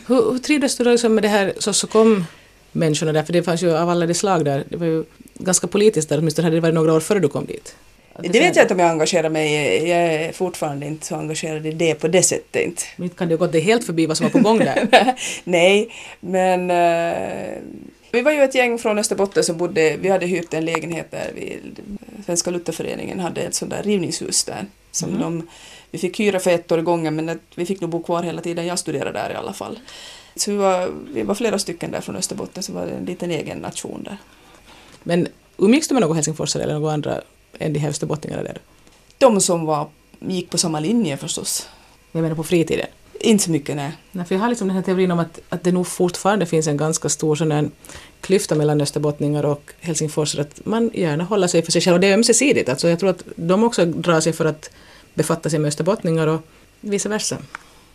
hur, 0.07 0.33
hur 0.33 0.39
trivdes 0.39 0.77
du 0.77 0.85
då 0.85 0.91
liksom 0.91 1.15
med 1.15 1.25
det 1.25 1.29
här 1.29 1.53
så, 1.59 1.73
så 1.73 1.87
kom 1.87 2.25
människorna 2.73 3.13
där? 3.13 3.23
För 3.23 3.33
det 3.33 3.43
fanns 3.43 3.63
ju 3.63 3.77
av 3.77 3.89
alla 3.91 4.07
de 4.07 4.15
slag 4.15 4.45
där. 4.45 4.65
Det 4.69 4.77
var 4.77 4.87
ju 4.87 5.05
ganska 5.35 5.67
politiskt 5.67 6.09
där, 6.09 6.19
åtminstone 6.19 6.47
hade 6.47 6.57
det 6.57 6.61
varit 6.61 6.75
några 6.75 6.93
år 6.93 7.01
före 7.01 7.21
du 7.21 7.29
kom 7.29 7.47
dit. 7.47 7.77
Att 8.13 8.33
Det 8.33 8.41
vet 8.41 8.57
jag 8.57 8.65
inte 8.65 8.75
om 8.75 8.81
jag 8.81 8.91
engagerar 8.91 9.29
mig 9.29 9.53
i. 9.53 9.91
Jag 9.91 9.99
är 9.99 10.33
fortfarande 10.33 10.87
inte 10.87 11.07
så 11.07 11.17
engagerad 11.17 11.67
i 11.67 11.73
det 11.73 11.95
på 11.95 12.09
det 12.09 12.23
sättet 12.23 12.63
inte. 12.63 12.83
Men 12.97 13.05
inte 13.05 13.17
kan 13.17 13.29
det 13.29 13.33
ju 13.33 13.39
gått 13.39 13.53
dig 13.53 13.61
helt 13.61 13.85
förbi 13.85 14.07
vad 14.07 14.17
som 14.17 14.25
var 14.25 14.31
på 14.31 14.39
gång 14.39 14.59
där. 14.59 14.89
Nej, 15.45 15.89
men 16.21 16.71
eh, 16.71 17.63
vi 18.13 18.23
var 18.23 18.33
ju 18.33 18.43
ett 18.43 18.55
gäng 18.55 18.79
från 18.79 18.99
Österbotten 18.99 19.45
som 19.45 19.57
bodde, 19.57 19.97
vi 19.97 20.09
hade 20.09 20.27
hyrt 20.27 20.55
en 20.55 20.65
lägenhet 20.65 21.11
där 21.11 21.31
vid 21.35 21.81
Svenska 22.27 22.51
Lutherföreningen 22.51 23.21
hade 23.21 23.41
ett 23.41 23.55
sånt 23.55 23.71
där 23.71 23.83
rivningshus 23.83 24.45
där. 24.45 24.67
Som 24.97 25.11
Mhm. 25.11 25.21
de, 25.21 25.47
vi 25.91 25.99
fick 25.99 26.21
hyra 26.21 26.39
för 26.41 26.51
ett 26.51 26.73
år 26.73 26.79
i 26.79 26.83
gången 26.83 27.17
men 27.17 27.41
vi 27.55 27.67
fick 27.67 27.81
nog 27.81 27.91
bo 27.91 28.03
kvar 28.03 28.23
hela 28.23 28.41
tiden 28.43 28.67
jag 28.67 28.79
studerade 28.79 29.13
där 29.19 29.31
i 29.31 29.35
alla 29.35 29.53
fall. 29.53 29.79
Så 30.37 30.51
vi 30.51 30.57
var, 30.57 30.91
vi 31.13 31.23
var 31.23 31.35
flera 31.35 31.59
stycken 31.59 31.91
där 31.91 32.01
från 32.01 32.17
Österbotten 32.17 32.63
så 32.63 32.73
var 32.73 32.87
det 32.87 32.93
en 32.93 33.05
liten 33.05 33.31
egen 33.31 33.59
nation 33.59 34.03
där. 34.03 34.17
Men 35.03 35.29
umgicks 35.57 35.89
du 35.89 35.95
med 35.95 36.01
några 36.01 36.15
helsingforsare 36.15 36.63
eller 36.63 36.75
några 36.75 36.93
andra 36.93 37.21
än 37.59 37.73
de 37.73 37.79
här 37.79 37.89
österbottningarna 37.89 38.43
där? 38.43 38.59
De 39.19 39.41
som 39.41 39.65
var, 39.67 39.89
gick 40.19 40.51
på 40.51 40.59
samma 40.59 40.81
linje 40.81 41.17
förstås. 41.17 41.69
Jag 42.13 42.23
menar 42.23 42.37
på 42.37 42.45
fritiden. 42.45 42.87
Inte 43.21 43.45
så 43.45 43.51
mycket, 43.51 43.77
nej. 43.77 43.93
Nej, 44.13 44.25
för 44.25 44.35
jag 44.35 44.43
har 44.43 44.49
liksom 44.49 44.69
den 44.69 44.77
här 44.77 44.83
teorin 44.83 45.11
om 45.11 45.19
att, 45.19 45.41
att 45.49 45.65
det 45.65 45.73
nog 45.73 45.87
fortfarande 45.87 46.47
finns 46.47 46.67
en 46.67 46.77
ganska 46.77 47.09
stor 47.09 47.37
sån 47.37 47.53
här 47.53 47.71
klyfta 48.21 48.55
mellan 48.55 48.81
österbottningar 48.81 49.45
och 49.45 49.73
helsingforsare, 49.81 50.43
att 50.43 50.67
man 50.67 50.91
gärna 50.95 51.25
håller 51.25 51.47
sig 51.47 51.63
för 51.63 51.73
sig 51.73 51.81
själv. 51.81 51.95
Och 51.95 52.01
det 52.01 52.07
är 52.07 52.15
ömsesidigt. 52.15 52.69
Alltså 52.69 52.89
jag 52.89 52.99
tror 52.99 53.11
att 53.11 53.23
de 53.37 53.65
också 53.65 53.85
drar 53.85 54.21
sig 54.21 54.33
för 54.33 54.45
att 54.45 54.71
befatta 55.15 55.51
sig 55.51 55.59
med 55.59 55.69
österbottningar 55.69 56.27
och 56.27 56.41
vice 56.81 57.09
versa. 57.09 57.37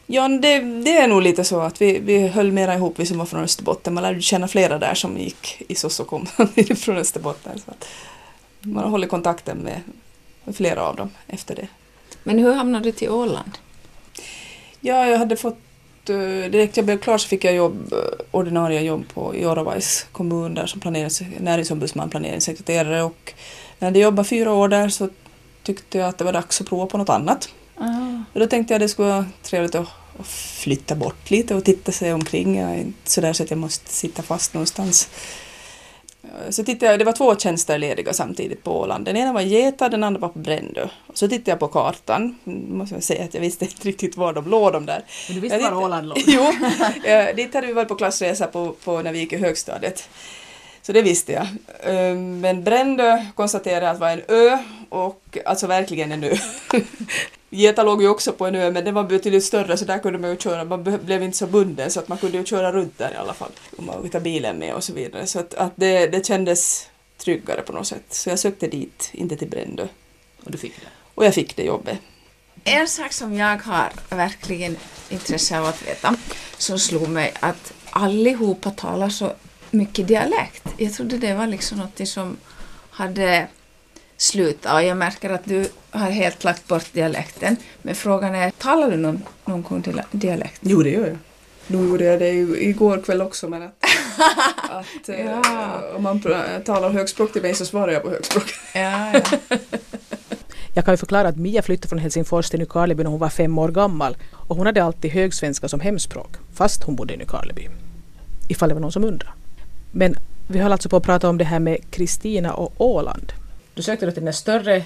Ja, 0.08 0.28
det, 0.28 0.60
det 0.60 0.98
är 0.98 1.08
nog 1.08 1.22
lite 1.22 1.44
så 1.44 1.60
att 1.60 1.82
vi, 1.82 2.00
vi 2.00 2.28
höll 2.28 2.52
mera 2.52 2.76
ihop, 2.76 2.94
vi 3.00 3.06
som 3.06 3.18
var 3.18 3.26
från 3.26 3.44
Österbotten. 3.44 3.94
Man 3.94 4.04
lärde 4.04 4.22
känna 4.22 4.48
flera 4.48 4.78
där 4.78 4.94
som 4.94 5.18
gick 5.18 5.62
i 5.68 5.76
SOS 5.76 6.00
och 6.00 6.08
kom 6.08 6.26
från 6.78 6.98
Österbotten. 6.98 7.60
Så 7.66 7.72
att 7.72 7.88
man 8.60 8.84
har 8.84 8.92
hållit 8.92 9.10
kontakten 9.10 9.58
med, 9.58 9.82
med 10.44 10.56
flera 10.56 10.82
av 10.82 10.96
dem 10.96 11.10
efter 11.28 11.56
det. 11.56 11.68
Men 12.24 12.40
hur 12.40 12.54
hamnade 12.54 12.84
du 12.84 12.92
till 12.92 13.10
Åland? 13.10 13.52
Ja, 14.82 15.08
jag 15.08 15.18
hade 15.18 15.36
fått 15.36 15.60
eh, 16.10 16.52
direkt 16.52 16.78
jag 16.78 16.86
blev 16.86 16.98
klar 16.98 17.18
så 17.18 17.28
fick 17.28 17.44
jag 17.44 17.54
jobb, 17.54 17.94
eh, 17.94 18.26
ordinarie 18.32 18.82
jobb 18.82 19.06
på 19.14 19.36
i 19.36 19.46
Oravais 19.46 20.06
kommun 20.12 20.54
där 20.54 20.66
som 20.66 20.82
planerings, 20.82 21.22
näringsombudsman, 21.40 22.10
planeringssekreterare 22.10 23.04
och 23.04 23.34
när 23.80 23.86
jag 23.86 23.88
hade 23.88 24.00
jobbat 24.00 24.28
fyra 24.28 24.54
år 24.54 24.68
där 24.68 24.90
så 24.90 25.10
tyckte 25.64 25.98
jag 25.98 26.10
att 26.10 26.18
det 26.18 26.24
var 26.24 26.34
dags 26.34 26.62
att 26.62 26.68
prova 26.68 26.86
på 26.86 26.98
något 26.98 27.10
annat. 27.10 27.50
Ah. 27.76 28.24
Och 28.34 28.40
då 28.40 28.48
tänkte 28.48 28.74
jag 28.74 28.76
att 28.76 28.86
det 28.86 28.90
skulle 28.90 29.08
vara 29.08 29.26
trevligt 29.42 29.76
att, 29.76 29.88
att 30.20 30.28
flytta 30.28 30.96
bort 30.96 31.32
lite 31.32 31.56
och 31.56 31.64
titta 31.64 31.92
sig 31.92 32.14
omkring. 32.14 32.58
Jag 32.58 32.72
är 32.72 32.78
inte 32.78 33.12
sådär 33.12 33.34
så 33.34 33.44
att 33.44 33.50
jag 33.50 33.60
måste 33.60 33.90
sitta 33.90 34.24
fast 34.24 34.54
någonstans. 34.54 35.10
Så 36.50 36.64
tittade 36.64 36.92
jag, 36.92 37.00
det 37.00 37.06
var 37.06 37.12
två 37.14 37.36
tjänster 37.36 37.78
lediga 37.78 38.14
samtidigt 38.14 38.64
på 38.64 38.80
Åland. 38.80 39.06
Den 39.06 39.18
ena 39.18 39.34
var 39.34 39.42
Geta, 39.42 39.90
den 39.90 40.04
andra 40.04 40.20
var 40.20 40.30
på 40.30 40.40
Brändö. 40.40 40.88
Och 41.08 41.18
så 41.18 41.28
tittade 41.28 41.52
jag 41.52 41.60
på 41.60 41.68
kartan. 41.68 42.36
Måste 42.70 42.96
jag 42.96 43.04
säga 43.04 43.24
att 43.24 43.34
jag 43.34 43.42
visste 43.42 43.66
inte 43.66 43.88
riktigt 43.88 44.18
var 44.18 44.34
de 44.34 44.50
låg 44.50 44.74
de 44.74 44.86
där. 44.86 45.04
Men 45.28 45.36
du 45.36 45.42
visste 45.42 45.58
Jag 45.58 45.64
var 45.72 45.78
vet- 45.78 45.86
Åland 45.86 46.08
låg? 46.08 46.18
Jo, 46.28 46.44
eh, 47.04 47.36
dit 47.36 47.54
hade 47.54 47.68
vi 47.68 47.74
varit 47.74 47.88
på 47.88 47.96
klassresa 47.96 48.48
på, 48.48 48.76
på 48.84 49.02
när 49.02 49.12
vi 49.12 49.20
gick 49.20 49.34
i 49.34 49.38
högstadiet. 49.38 50.10
Så 50.82 50.92
det 50.92 51.02
visste 51.02 51.32
jag. 51.32 51.48
Eh, 51.96 52.16
Men 52.16 52.64
Brändö 52.64 53.26
konstaterade 53.36 53.90
att 53.90 53.96
det 53.98 54.02
var 54.02 54.12
en 54.12 54.22
ö 54.28 54.58
och 54.90 55.38
alltså 55.46 55.68
verkligen 55.68 56.12
en 56.12 56.24
ö. 56.24 56.34
Geta 57.54 57.84
låg 57.84 58.02
ju 58.02 58.08
också 58.08 58.32
på 58.32 58.46
en 58.46 58.56
ö 58.56 58.72
men 58.72 58.86
den 58.86 58.94
var 58.94 59.04
betydligt 59.04 59.44
större 59.44 59.78
så 59.78 59.86
där 59.86 60.00
kunde 60.00 60.20
man 60.20 60.30
ju 60.30 60.38
köra, 60.38 60.64
man 60.64 60.84
blev 60.84 61.24
inte 61.24 61.38
så 61.38 61.48
bunden 61.48 61.92
så 61.92 62.00
att 62.00 62.08
man 62.08 62.18
kunde 62.18 62.38
ju 62.38 62.46
köra 62.46 62.72
runt 62.72 62.98
där 62.98 63.12
i 63.12 63.16
alla 63.16 63.34
fall. 63.34 63.52
Om 63.78 63.86
man 63.86 64.10
tar 64.10 64.20
bilen 64.20 64.58
med 64.58 64.74
och 64.74 64.84
så 64.84 64.94
vidare. 64.94 65.28
Så 65.28 65.40
att, 65.40 65.54
att 65.54 65.72
det, 65.76 66.08
det 66.08 66.26
kändes 66.26 66.88
tryggare 67.18 67.62
på 67.62 67.74
något 67.74 67.88
sätt. 67.88 68.06
Så 68.10 68.30
jag 68.30 68.40
sökte 68.40 68.68
dit, 68.68 69.10
inte 69.12 69.38
till 69.38 69.50
Brändö. 69.50 69.88
Och 70.44 70.52
du 70.52 70.58
fick 70.58 70.76
det? 70.76 70.88
Och 71.16 71.26
jag 71.26 71.34
fick 71.34 71.56
det 71.56 71.64
jobbet. 71.64 71.98
En 72.64 72.88
sak 72.88 73.14
som 73.14 73.34
jag 73.34 73.58
har 73.58 73.92
verkligen 74.10 74.78
intresse 75.10 75.60
av 75.60 75.66
att 75.66 75.88
veta, 75.88 76.16
som 76.58 76.80
slog 76.80 77.10
mig 77.10 77.34
att 77.40 77.74
allihopa 77.90 78.72
talar 78.72 79.10
så 79.10 79.34
mycket 79.72 80.08
dialekt. 80.08 80.68
Jag 80.78 80.94
trodde 80.94 81.18
det 81.18 81.34
var 81.34 81.48
liksom 81.48 81.78
något 81.78 82.08
som 82.08 82.38
hade 82.90 83.48
slutat 84.22 84.74
och 84.74 84.84
jag 84.84 84.98
märker 84.98 85.30
att 85.30 85.46
du 85.46 85.66
har 85.92 86.10
helt 86.10 86.44
lagt 86.44 86.68
bort 86.68 86.94
dialekten. 86.94 87.56
Men 87.82 87.96
frågan 87.96 88.36
är, 88.36 88.52
talar 88.52 88.92
du 88.92 88.98
någon, 88.98 89.24
någon 89.46 89.84
dialekt? 90.12 90.60
Jo, 90.62 90.84
det 90.84 90.90
gör 90.90 91.08
jag. 91.08 91.18
Nu 91.68 91.78
gjorde 91.88 92.04
jag 92.04 92.20
det 92.20 92.30
igår 92.64 93.02
kväll 93.02 93.22
också 93.22 93.50
men 93.50 93.62
att, 93.64 93.72
att 94.70 95.10
eh, 95.10 95.26
Ja. 95.26 95.82
om 95.96 96.04
man 96.04 96.22
talar 96.66 96.90
högspråk 96.90 97.34
till 97.34 97.42
mig 97.42 97.54
så 97.54 97.66
svarar 97.66 97.92
jag 97.92 98.04
på 98.04 98.10
högspråk. 98.10 98.54
Ja, 98.74 99.12
ja. 99.14 99.58
Jag 100.74 100.86
kan 100.86 100.94
ju 100.94 100.98
förklara 100.98 101.28
att 101.28 101.38
Mia 101.38 101.62
flyttade 101.62 101.88
från 101.88 102.00
Helsingfors 102.00 102.50
till 102.50 102.60
Nykarleby 102.60 103.04
när 103.04 103.10
hon 103.10 103.20
var 103.20 103.30
fem 103.30 103.58
år 103.58 103.70
gammal 103.70 104.18
och 104.34 104.56
hon 104.56 104.66
hade 104.66 104.84
alltid 104.84 105.12
högsvenska 105.12 105.68
som 105.68 105.80
hemspråk 105.80 106.30
fast 106.54 106.84
hon 106.84 106.96
bodde 106.96 107.14
i 107.14 107.18
Nykarleby. 107.18 107.68
Ifall 108.50 108.70
det 108.70 108.76
var 108.76 108.82
någon 108.82 108.92
som 108.92 109.04
undrar. 109.04 109.34
Men 109.92 110.16
vi 110.48 110.60
höll 110.60 110.72
alltså 110.72 110.90
på 110.90 110.98
att 110.98 111.04
prata 111.04 111.30
om 111.30 111.38
det 111.38 111.44
här 111.46 111.60
med 111.60 111.92
Kristina 111.92 112.54
och 112.54 112.74
Åland. 112.78 113.34
Du 113.82 113.86
sökte 113.86 114.06
då 114.06 114.12
till 114.12 114.26
den 114.26 114.34
större 114.34 114.84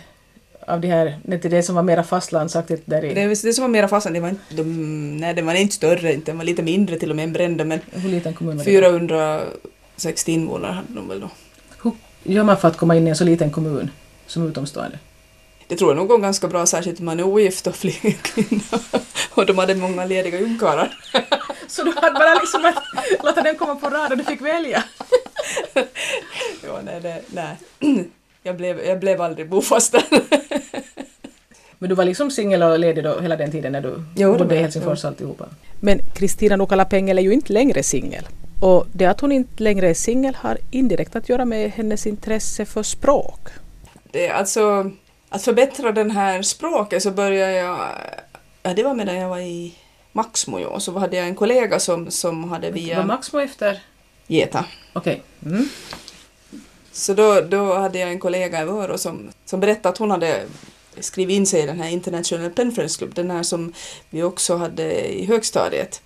av 0.68 0.82
de 0.82 0.88
här, 0.88 1.20
nej, 1.24 1.42
till 1.42 1.52
det 1.52 1.64
som 1.64 1.76
var 1.76 1.84
mera 1.84 2.04
fastlandsaktigt 2.04 2.84
där 2.86 3.06
i... 3.06 3.14
Det, 3.14 3.28
det 3.28 3.54
som 3.54 3.62
var 3.62 3.70
mera 3.70 3.88
fast, 3.88 4.14
det 4.14 4.20
var 4.20 4.30
inte, 4.30 4.42
de, 4.50 5.18
nej 5.18 5.34
den 5.34 5.46
var 5.46 5.54
inte 5.54 5.76
större, 5.76 6.14
inte, 6.14 6.32
den 6.32 6.38
var 6.38 6.46
lite 6.46 6.64
mindre 6.64 7.00
till 7.00 7.10
och 7.10 7.16
med 7.16 7.24
än 7.24 7.34
Brände 7.34 7.66
men 7.66 7.80
Hur 7.92 8.10
liten 8.10 8.34
kommun 8.34 8.58
var 8.58 8.64
det? 8.66 8.72
460 8.72 10.32
invånare 10.32 10.72
hade 10.72 10.94
de 10.94 11.08
väl 11.08 11.20
då. 11.20 11.30
Hur 11.84 11.94
gör 12.24 12.44
man 12.44 12.58
för 12.58 12.68
att 12.68 12.78
komma 12.78 12.96
in 12.96 13.08
i 13.08 13.10
en 13.10 13.16
så 13.16 13.24
liten 13.24 13.52
kommun 13.52 13.92
som 14.28 14.48
utomstående? 14.48 15.00
Det 15.68 15.76
tror 15.76 15.90
jag 15.90 15.98
nog 15.98 16.08
går 16.08 16.18
ganska 16.18 16.48
bra, 16.48 16.66
särskilt 16.66 17.00
om 17.00 17.06
man 17.06 17.20
är 17.20 17.24
ogift 17.24 17.68
och 17.68 17.76
flyger 17.76 18.12
kvinna. 18.22 18.80
Och 19.32 19.46
de 19.46 19.58
hade 19.58 19.76
många 19.76 20.06
lediga 20.06 20.40
ungkarlar. 20.40 20.98
Så 21.68 21.84
du 21.84 21.94
hade 21.96 22.14
bara 22.14 22.34
liksom 22.34 22.66
att 22.66 22.84
låta 23.24 23.42
den 23.42 23.56
komma 23.56 23.76
på 23.76 23.90
rad 23.90 24.12
och 24.12 24.18
du 24.18 24.24
fick 24.24 24.42
välja? 24.42 24.84
Ja, 26.68 26.82
nej, 26.84 27.02
det, 27.02 27.22
nej. 27.28 27.58
Jag 28.46 28.58
blev, 28.58 28.86
jag 28.86 29.00
blev 29.00 29.22
aldrig 29.22 29.50
bofast 29.50 29.92
där. 29.92 30.04
Men 31.80 31.90
du 31.90 31.96
var 31.96 32.06
liksom 32.06 32.32
singel 32.32 32.64
och 32.64 32.80
ledig 32.80 33.04
då 33.04 33.20
hela 33.20 33.36
den 33.36 33.52
tiden 33.52 33.72
när 33.72 33.82
du 33.82 34.04
Jo, 34.16 34.38
bodde 34.38 34.56
i 34.56 34.58
Helsingfors 34.58 35.06
alltihopa? 35.06 35.46
Men 35.80 36.00
Kristina 36.14 36.56
Nukala 36.56 36.86
Pengel 36.86 37.18
är 37.18 37.22
ju 37.22 37.34
inte 37.34 37.54
längre 37.54 37.84
singel. 37.84 38.28
Och 38.62 38.88
det 38.92 39.06
att 39.06 39.22
hon 39.22 39.32
inte 39.32 39.64
längre 39.64 39.90
är 39.90 39.94
singel 39.94 40.36
har 40.36 40.58
indirekt 40.72 41.16
att 41.16 41.30
göra 41.30 41.46
med 41.46 41.72
hennes 41.72 42.08
intresse 42.08 42.66
för 42.66 42.84
språk. 42.84 43.40
Det 44.12 44.28
är 44.28 44.34
alltså, 44.34 44.92
att 45.30 45.44
förbättra 45.44 45.92
den 45.92 46.12
här 46.12 46.42
språket 46.42 47.04
så 47.04 47.12
började 47.12 47.54
jag, 47.54 47.80
ja 48.64 48.74
det 48.74 48.84
var 48.84 48.94
medan 48.94 49.16
jag 49.16 49.30
var 49.30 49.40
i 49.40 49.76
Maxmo 50.12 50.60
jo, 50.60 50.80
så 50.80 51.00
hade 51.00 51.18
jag 51.18 51.28
en 51.28 51.36
kollega 51.36 51.80
som, 51.80 52.12
som 52.12 52.44
hade 52.52 52.68
Var 52.68 52.74
via 52.74 53.06
Maxmo 53.06 53.40
efter? 53.40 53.80
Geta. 54.28 54.66
Okej. 54.94 55.24
Mm. 55.46 55.70
Så 56.96 57.14
då, 57.14 57.42
då 57.42 57.74
hade 57.74 58.00
jag 58.00 58.10
en 58.10 58.20
kollega 58.20 58.62
i 58.62 58.66
Vörå 58.66 58.98
som, 58.98 59.32
som 59.46 59.60
berättade 59.60 59.90
att 59.90 59.98
hon 59.98 60.12
hade 60.12 60.44
skrivit 61.00 61.36
in 61.36 61.46
sig 61.46 61.64
i 61.64 61.66
den 61.66 61.80
här 61.80 61.90
International 61.90 62.50
Pen 62.50 62.72
Friends 62.72 62.98
Club, 62.98 63.14
den 63.14 63.32
här 63.32 63.44
som 63.44 63.74
vi 64.10 64.24
också 64.24 64.56
hade 64.56 65.14
i 65.14 65.26
högstadiet. 65.26 66.02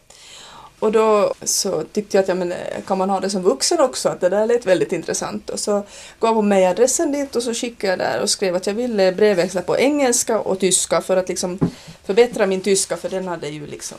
Och 0.80 0.92
då 0.92 1.34
så 1.44 1.84
tyckte 1.84 2.18
jag 2.18 2.24
att 2.24 2.28
ja, 2.28 2.36
men, 2.36 2.54
kan 2.88 2.98
man 2.98 3.10
ha 3.10 3.20
det 3.20 3.30
som 3.30 3.44
vuxen 3.44 3.80
också, 3.80 4.10
att 4.10 4.22
det 4.22 4.30
där 4.30 4.48
lät 4.48 4.66
väldigt 4.66 4.92
intressant. 4.92 5.50
Och 5.50 5.60
så 5.60 5.84
gav 6.20 6.36
hon 6.36 6.48
mig 6.48 6.66
adressen 6.66 7.12
dit 7.12 7.36
och 7.36 7.44
så 7.44 7.54
skickade 7.54 7.94
jag 7.94 8.00
där 8.00 8.22
och 8.22 8.30
skrev 8.30 8.56
att 8.56 8.68
jag 8.68 8.74
ville 8.74 9.12
brevväxla 9.12 9.62
på 9.62 9.78
engelska 9.78 10.40
och 10.40 10.60
tyska 10.60 11.02
för 11.02 11.18
att 11.18 11.30
liksom 11.30 11.60
förbättra 12.06 12.46
min 12.46 12.62
tyska, 12.62 12.98
för 12.98 13.10
den 13.10 13.28
hade 13.28 13.48
ju 13.48 13.68
liksom 13.68 13.98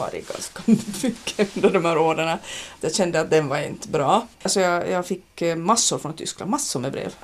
farit 0.00 0.32
ganska 0.32 0.62
mycket 1.02 1.56
under 1.56 1.70
de 1.70 1.84
här 1.84 1.98
åren. 1.98 2.38
Jag 2.80 2.94
kände 2.94 3.20
att 3.20 3.30
den 3.30 3.48
var 3.48 3.58
inte 3.58 3.88
bra. 3.88 4.26
Alltså 4.42 4.60
jag, 4.60 4.90
jag 4.90 5.06
fick 5.06 5.42
eh, 5.42 5.56
massor 5.56 5.98
från 5.98 6.12
Tyskland, 6.14 6.50
massor 6.50 6.80
med 6.80 6.92
brev. 6.92 7.14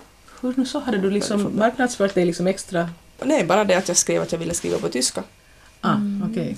Hur 0.40 0.54
nu 0.56 0.66
så 0.66 0.78
hade 0.78 0.98
du 0.98 1.10
liksom 1.10 1.56
marknadsfört 1.58 2.14
dig 2.14 2.24
liksom 2.24 2.46
extra? 2.46 2.90
Nej, 3.22 3.44
bara 3.44 3.64
det 3.64 3.74
att 3.74 3.88
jag 3.88 3.96
skrev 3.96 4.22
att 4.22 4.32
jag 4.32 4.38
ville 4.38 4.54
skriva 4.54 4.78
på 4.78 4.88
tyska. 4.88 5.22
Ah, 5.80 5.96
okej. 6.30 6.56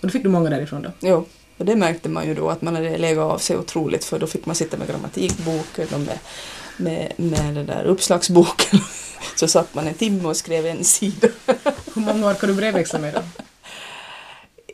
Och 0.00 0.06
då 0.06 0.08
fick 0.08 0.22
du 0.22 0.28
många 0.28 0.50
därifrån 0.50 0.82
då? 0.82 0.90
Jo, 1.00 1.26
och 1.58 1.64
det 1.64 1.76
märkte 1.76 2.08
man 2.08 2.26
ju 2.26 2.34
då 2.34 2.48
att 2.48 2.62
man 2.62 2.74
hade 2.74 2.98
legat 2.98 3.32
av 3.32 3.38
sig 3.38 3.56
otroligt 3.56 4.04
för 4.04 4.18
då 4.18 4.26
fick 4.26 4.46
man 4.46 4.54
sitta 4.54 4.76
med 4.76 4.88
grammatikboken 4.88 5.88
och 5.94 6.00
med, 6.00 6.18
med, 6.76 7.12
med 7.16 7.54
den 7.54 7.66
där 7.66 7.84
uppslagsboken. 7.84 8.80
Så 9.36 9.48
satt 9.48 9.74
man 9.74 9.86
en 9.88 9.94
timme 9.94 10.28
och 10.28 10.36
skrev 10.36 10.66
en 10.66 10.84
sida. 10.84 11.28
Hur 11.94 12.00
många 12.00 12.26
år 12.26 12.34
kan 12.34 12.48
du 12.48 12.54
brevväxla 12.54 12.98
med 12.98 13.14
då? 13.14 13.20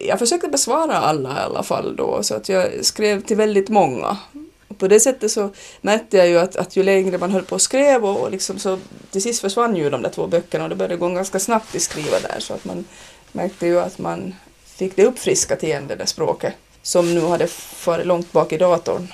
Jag 0.01 0.19
försökte 0.19 0.49
besvara 0.49 0.99
alla 0.99 1.29
i 1.29 1.43
alla 1.43 1.63
fall 1.63 1.97
då 1.97 2.23
så 2.23 2.35
att 2.35 2.49
jag 2.49 2.85
skrev 2.85 3.21
till 3.21 3.37
väldigt 3.37 3.69
många. 3.69 4.17
Och 4.69 4.79
på 4.79 4.89
det 4.89 5.01
sättet 5.01 5.31
så 5.31 5.51
märkte 5.81 6.17
jag 6.17 6.29
ju 6.29 6.39
att, 6.39 6.57
att 6.57 6.77
ju 6.77 6.83
längre 6.83 7.19
man 7.19 7.31
höll 7.31 7.45
på 7.45 7.55
och 7.55 7.63
skrev 7.63 8.05
och, 8.05 8.21
och 8.21 8.31
liksom 8.31 8.59
så 8.59 8.79
till 9.11 9.23
sist 9.23 9.41
försvann 9.41 9.77
ju 9.77 9.91
de 9.91 10.03
där 10.03 10.11
två 10.11 10.27
böckerna 10.27 10.65
och 10.65 10.71
det 10.71 10.77
började 10.77 10.97
gå 10.97 11.09
ganska 11.09 11.39
snabbt 11.39 11.75
att 11.75 11.83
skriva 11.83 12.21
där 12.21 12.41
så 12.41 12.55
att 12.55 12.65
man 12.65 12.85
märkte 13.33 13.67
ju 13.67 13.81
att 13.81 13.99
man 13.99 14.35
fick 14.65 14.97
det 14.97 15.05
uppfriskat 15.05 15.63
igen 15.63 15.87
det 15.89 15.97
där 15.97 16.07
språket 16.07 16.55
som 16.83 17.15
nu 17.15 17.21
hade 17.21 17.47
farit 17.47 18.07
långt 18.07 18.33
bak 18.33 18.53
i 18.53 18.57
datorn. 18.57 19.09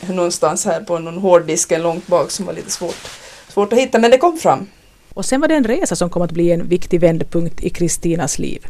Någonstans 0.14 0.64
här 0.64 0.80
på 0.80 0.98
någon 0.98 1.18
hårddisken 1.18 1.82
långt 1.82 2.06
bak 2.06 2.30
som 2.30 2.46
var 2.46 2.52
lite 2.52 2.70
svårt, 2.70 3.10
svårt 3.48 3.72
att 3.72 3.78
hitta 3.78 3.98
men 3.98 4.10
det 4.10 4.18
kom 4.18 4.38
fram. 4.38 4.66
Och 5.16 5.24
sen 5.24 5.40
var 5.40 5.48
det 5.48 5.54
en 5.54 5.64
resa 5.64 5.96
som 5.96 6.10
kom 6.10 6.22
att 6.22 6.32
bli 6.32 6.52
en 6.52 6.68
viktig 6.68 7.00
vändpunkt 7.00 7.60
i 7.60 7.70
Kristinas 7.70 8.38
liv. 8.38 8.66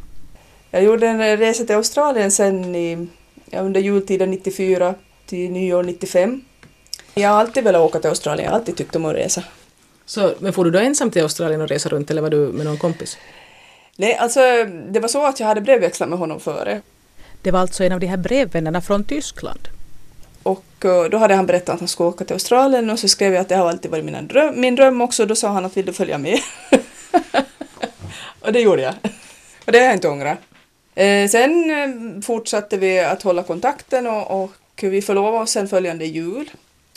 Jag 0.70 0.82
gjorde 0.82 1.06
en 1.06 1.36
resa 1.36 1.64
till 1.64 1.76
Australien 1.76 2.30
sen 2.30 2.74
i, 2.74 3.08
under 3.52 3.80
jultiden 3.80 4.30
94 4.30 4.94
till 5.26 5.50
nyår 5.50 5.82
95. 5.82 6.44
Jag 7.14 7.28
har 7.28 7.36
alltid 7.40 7.64
velat 7.64 7.82
åka 7.82 7.98
till 7.98 8.10
Australien, 8.10 8.44
jag 8.44 8.52
har 8.52 8.58
alltid 8.58 8.76
tyckt 8.76 8.96
om 8.96 9.04
att 9.04 9.14
resa. 9.14 9.42
Så, 10.04 10.34
men 10.38 10.52
får 10.52 10.64
du 10.64 10.70
då 10.70 10.78
ensam 10.78 11.10
till 11.10 11.22
Australien 11.22 11.60
och 11.60 11.68
resa 11.68 11.88
runt 11.88 12.10
eller 12.10 12.22
var 12.22 12.30
du 12.30 12.38
med 12.38 12.66
någon 12.66 12.78
kompis? 12.78 13.18
Nej, 13.96 14.14
alltså 14.14 14.40
det 14.88 15.00
var 15.00 15.08
så 15.08 15.26
att 15.26 15.40
jag 15.40 15.46
hade 15.46 15.60
brevväxlat 15.60 16.08
med 16.08 16.18
honom 16.18 16.40
före. 16.40 16.80
Det 17.42 17.50
var 17.50 17.60
alltså 17.60 17.84
en 17.84 17.92
av 17.92 18.00
de 18.00 18.06
här 18.06 18.16
brevvännerna 18.16 18.80
från 18.80 19.04
Tyskland. 19.04 19.68
Och 20.46 20.84
eh, 20.84 21.04
då 21.04 21.18
hade 21.18 21.34
han 21.34 21.46
berättat 21.46 21.74
att 21.74 21.80
han 21.80 21.88
skulle 21.88 22.08
åka 22.08 22.24
till 22.24 22.34
Australien 22.34 22.90
och 22.90 22.98
så 22.98 23.08
skrev 23.08 23.34
jag 23.34 23.40
att 23.40 23.48
det 23.48 23.56
har 23.56 23.68
alltid 23.68 23.90
varit 23.90 24.04
mina 24.04 24.22
dröm, 24.22 24.60
min 24.60 24.74
dröm 24.74 25.00
också. 25.00 25.26
Då 25.26 25.34
sa 25.34 25.48
han 25.48 25.64
att 25.64 25.76
vill 25.76 25.86
du 25.86 25.92
följa 25.92 26.18
med? 26.18 26.38
och 28.40 28.52
det 28.52 28.60
gjorde 28.60 28.82
jag. 28.82 28.94
Och 29.66 29.72
det 29.72 29.78
har 29.78 29.86
jag 29.86 29.94
inte 29.94 30.08
ångrat. 30.08 30.38
Eh, 30.94 31.28
sen 31.28 31.70
eh, 31.70 32.22
fortsatte 32.22 32.76
vi 32.76 33.00
att 33.00 33.22
hålla 33.22 33.42
kontakten 33.42 34.06
och, 34.06 34.42
och 34.42 34.52
vi 34.80 35.02
förlovade 35.02 35.42
oss 35.42 35.50
sen 35.50 35.68
följande 35.68 36.06
jul. 36.06 36.50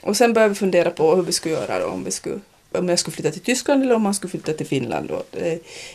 Och 0.04 0.18
sen 0.18 0.34
började 0.34 0.54
vi 0.54 0.56
fundera 0.56 0.90
på 0.90 1.16
hur 1.16 1.24
vi 1.24 1.32
skulle 1.32 1.56
göra 1.56 1.80
då, 1.80 1.86
om 1.86 2.04
vi 2.04 2.12
skulle 2.12 2.40
om 2.72 2.90
jag 2.90 3.00
skulle 3.00 3.16
flytta 3.16 3.32
till 3.32 3.42
Tyskland 3.42 3.84
eller 3.84 3.96
om 3.96 4.02
man 4.02 4.14
skulle 4.14 4.32
flytta 4.32 4.54
till 4.54 4.66
Finland. 4.66 5.10
Då. 5.10 5.24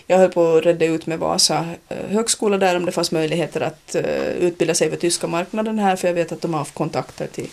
Jag 0.06 0.18
höll 0.18 0.32
på 0.32 0.56
att 0.56 0.66
rädda 0.66 0.84
ut 0.84 1.06
med 1.06 1.18
Vasa 1.18 1.68
eh, 1.88 1.96
högskola 2.08 2.58
där 2.58 2.76
om 2.76 2.86
det 2.86 2.92
fanns 2.92 3.12
möjligheter 3.12 3.60
att 3.60 3.96
uh, 3.98 4.28
utbilda 4.28 4.74
sig 4.74 4.90
för 4.90 4.96
tyska 4.96 5.26
marknaden 5.26 5.78
här 5.78 5.96
för 5.96 6.08
jag 6.08 6.14
vet 6.14 6.32
att 6.32 6.40
de 6.40 6.52
har 6.52 6.58
haft 6.58 6.74
kontakter 6.74 7.26
till, 7.26 7.48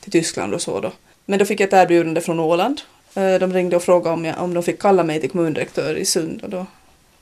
till 0.00 0.12
Tyskland 0.12 0.54
och 0.54 0.62
så 0.62 0.80
då. 0.80 0.92
Men 1.26 1.38
då 1.38 1.44
fick 1.44 1.60
jag 1.60 1.66
ett 1.66 1.72
erbjudande 1.72 2.20
från 2.20 2.40
Åland. 2.40 2.80
De 3.14 3.52
ringde 3.52 3.76
och 3.76 3.82
frågade 3.82 4.14
om, 4.14 4.24
jag, 4.24 4.42
om 4.42 4.54
de 4.54 4.62
fick 4.62 4.78
kalla 4.78 5.04
mig 5.04 5.20
till 5.20 5.30
kommundirektör 5.30 5.94
i 5.94 6.04
Sund 6.04 6.42
och 6.42 6.50
då 6.50 6.66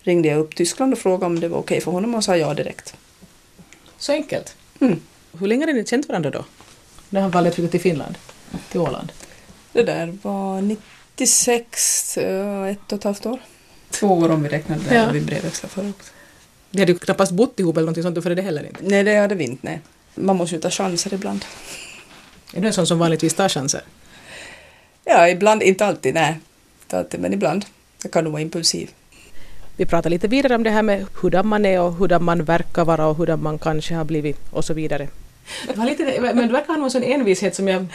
ringde 0.03 0.29
jag 0.29 0.39
upp 0.39 0.57
Tyskland 0.57 0.93
och 0.93 0.99
frågade 0.99 1.27
om 1.27 1.41
det 1.41 1.49
var 1.49 1.59
okej 1.59 1.81
för 1.81 1.91
honom 1.91 2.15
och 2.15 2.25
sa 2.25 2.37
ja 2.37 2.55
direkt. 2.55 2.95
Så 3.99 4.13
enkelt? 4.13 4.57
Mm. 4.81 5.01
Hur 5.39 5.47
länge 5.47 5.67
har 5.67 5.73
ni 5.73 5.87
känt 5.87 6.09
varandra 6.09 6.31
då? 6.31 6.45
När 7.09 7.21
han 7.21 7.31
valde 7.31 7.49
att 7.49 7.55
flytta 7.55 7.71
till 7.71 7.81
Finland? 7.81 8.19
Till 8.71 8.81
Åland? 8.81 9.13
Det 9.73 9.83
där 9.83 10.19
var 10.23 10.63
96, 11.21 12.19
ett 12.19 12.93
och 12.93 12.99
ett 12.99 13.05
halvt 13.05 13.27
år. 13.27 13.39
Två 13.91 14.07
år 14.07 14.31
om 14.31 14.43
vi 14.43 14.49
räknar 14.49 14.79
där 14.79 14.95
ja. 14.95 15.11
vi 15.13 15.21
brevväxlade 15.21 15.75
förra 15.75 15.89
också. 15.89 16.13
Ni 16.71 16.81
hade 16.81 16.93
ju 16.93 16.99
knappast 16.99 17.33
bott 17.33 17.61
ihop 17.61 17.77
eller 17.77 17.87
någonting 17.87 18.03
sånt 18.03 18.23
för 18.23 18.35
det 18.35 18.43
heller 18.43 18.67
inte? 18.67 18.81
Nej, 18.83 19.05
det 19.05 19.17
hade 19.17 19.35
vi 19.35 19.45
inte. 19.45 19.67
Nej. 19.67 19.81
Man 20.15 20.37
måste 20.37 20.55
ju 20.55 20.61
ta 20.61 20.71
chanser 20.71 21.15
ibland. 21.15 21.45
Är 22.55 22.61
du 22.61 22.67
en 22.67 22.73
sån 22.73 22.87
som 22.87 22.99
vanligtvis 22.99 23.35
tar 23.35 23.49
chanser? 23.49 23.83
Ja, 25.05 25.29
ibland. 25.29 25.63
Inte 25.63 25.87
alltid, 25.87 26.15
nej. 26.15 26.41
Inte 26.83 26.99
alltid, 26.99 27.21
men 27.21 27.33
ibland. 27.33 27.65
Jag 28.03 28.13
kan 28.13 28.25
nog 28.25 28.33
vara 28.33 28.43
impulsiv. 28.43 28.91
Vi 29.77 29.87
pratar 29.87 30.11
lite 30.11 30.29
vidare 30.29 30.55
om 30.55 30.63
det 30.63 30.71
här 30.71 30.83
med 30.83 31.07
hurdan 31.15 31.47
man 31.47 31.67
är 31.67 31.81
och 31.81 31.93
hurdan 31.93 32.25
man 32.25 32.45
verkar 32.45 32.85
vara 32.85 33.07
och 33.07 33.17
hurdan 33.17 33.43
man 33.43 33.59
kanske 33.59 33.95
har 33.95 34.05
blivit 34.05 34.39
och 34.51 34.65
så 34.65 34.75
vidare. 34.75 35.09
Det 35.67 35.77
var 35.77 35.85
lite, 35.85 36.21
men 36.21 36.47
du 36.47 36.53
verkar 36.53 36.73
ha 36.73 36.77
någon 36.77 36.91
sån 36.91 37.03
envishet 37.03 37.55
som 37.55 37.69
jag... 37.69 37.87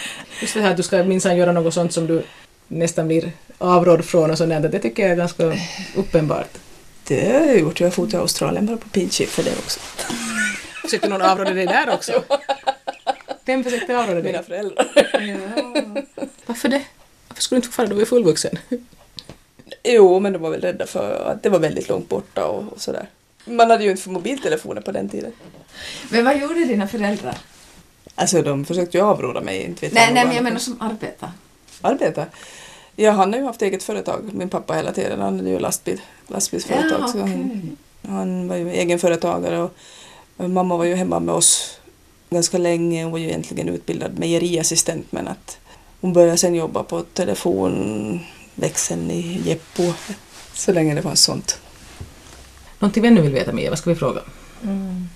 Just 0.41 0.53
det 0.53 0.61
här 0.61 0.71
att 0.71 0.77
du 0.77 0.83
ska 0.83 1.03
minsann 1.03 1.37
göra 1.37 1.51
något 1.51 1.73
sånt 1.73 1.93
som 1.93 2.07
du 2.07 2.23
nästan 2.67 3.07
blir 3.07 3.31
avrådd 3.57 4.05
från 4.05 4.31
och 4.31 4.37
sånt 4.37 4.71
det 4.71 4.79
tycker 4.79 5.03
jag 5.03 5.11
är 5.11 5.15
ganska 5.15 5.57
uppenbart. 5.95 6.57
Det 7.07 7.33
har 7.33 7.45
jag 7.45 7.59
gjort. 7.59 7.79
Jag 7.79 7.87
har 7.87 7.91
fått 7.91 8.09
till 8.09 8.19
Australien 8.19 8.65
bara 8.65 8.77
på 8.77 8.89
pinchip 8.89 9.29
för 9.29 9.43
det 9.43 9.51
också. 9.51 9.79
Försökte 10.81 11.09
någon 11.09 11.21
avråda 11.21 11.53
dig 11.53 11.65
där 11.65 11.93
också? 11.93 12.23
Vem 13.45 13.63
försökte 13.63 13.97
avråda 13.97 14.21
dig? 14.21 14.23
Mina 14.23 14.43
föräldrar. 14.43 14.87
Ja. 15.13 16.01
Varför 16.45 16.69
det? 16.69 16.81
Varför 17.27 17.41
skulle 17.41 17.55
du 17.55 17.59
inte 17.59 17.67
få 17.67 17.73
fara? 17.73 17.87
Du 17.87 17.95
var 17.95 18.05
fullvuxen. 18.05 18.57
Jo, 19.83 20.19
men 20.19 20.33
de 20.33 20.41
var 20.41 20.49
väl 20.49 20.61
rädda 20.61 20.87
för 20.87 21.31
att 21.31 21.43
det 21.43 21.49
var 21.49 21.59
väldigt 21.59 21.89
långt 21.89 22.09
borta 22.09 22.45
och, 22.45 22.73
och 22.73 22.81
sådär. 22.81 23.07
Man 23.45 23.71
hade 23.71 23.83
ju 23.83 23.91
inte 23.91 24.03
för 24.03 24.09
mobiltelefoner 24.09 24.81
på 24.81 24.91
den 24.91 25.09
tiden. 25.09 25.31
Men 26.09 26.25
vad 26.25 26.39
gjorde 26.39 26.65
dina 26.65 26.87
föräldrar? 26.87 27.37
Alltså 28.15 28.41
de 28.41 28.65
försökte 28.65 28.97
ju 28.97 29.03
avråda 29.03 29.41
mig. 29.41 29.63
Inte 29.63 29.85
vet 29.85 29.93
nej, 29.93 30.13
nej, 30.13 30.25
men 30.25 30.35
jag 30.35 30.43
menar 30.43 30.59
som 30.59 30.81
arbetare. 30.81 31.31
Arbetare? 31.85 32.25
Ja, 32.95 33.11
han 33.11 33.33
har 33.33 33.39
ju 33.39 33.45
haft 33.45 33.61
eget 33.61 33.83
företag, 33.83 34.29
min 34.33 34.49
pappa 34.49 34.73
hela 34.73 34.91
tiden. 34.91 35.21
Han 35.21 35.37
hade 35.37 35.49
ju 35.49 35.59
lastbil, 35.59 36.01
lastbilsföretag. 36.27 36.99
Ja, 36.99 37.09
okay. 37.09 37.11
så 37.11 37.19
han, 37.19 37.77
han, 38.07 38.47
var 38.47 38.55
ju 38.55 38.71
egenföretagare 38.71 39.61
och, 39.61 39.75
och 40.37 40.49
mamma 40.49 40.77
var 40.77 40.85
ju 40.85 40.95
hemma 40.95 41.19
med 41.19 41.35
oss 41.35 41.79
ganska 42.29 42.57
länge. 42.57 43.03
Hon 43.03 43.11
var 43.11 43.19
ju 43.19 43.25
egentligen 43.25 43.69
utbildad 43.69 44.19
mejeriassistent 44.19 45.11
men 45.11 45.27
att 45.27 45.57
hon 46.01 46.13
började 46.13 46.37
sen 46.37 46.55
jobba 46.55 46.83
på 46.83 47.01
telefonväxeln 47.01 49.11
i 49.11 49.41
Jeppo 49.45 49.93
så 50.53 50.73
länge 50.73 50.95
det 50.95 51.01
fanns 51.01 51.23
sånt. 51.23 51.59
Någonting 52.79 53.03
vi 53.03 53.07
ännu 53.07 53.21
vill 53.21 53.33
veta 53.33 53.51
Mia, 53.51 53.69
vad 53.69 53.79
ska 53.79 53.89
vi 53.89 53.95
fråga? 53.95 54.21
Mm. 54.63 55.09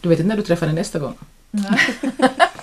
Du 0.00 0.08
vet 0.08 0.18
inte 0.18 0.28
när 0.28 0.36
du 0.36 0.42
träffar 0.42 0.66
henne 0.66 0.80
nästa 0.80 0.98
gång? 0.98 1.14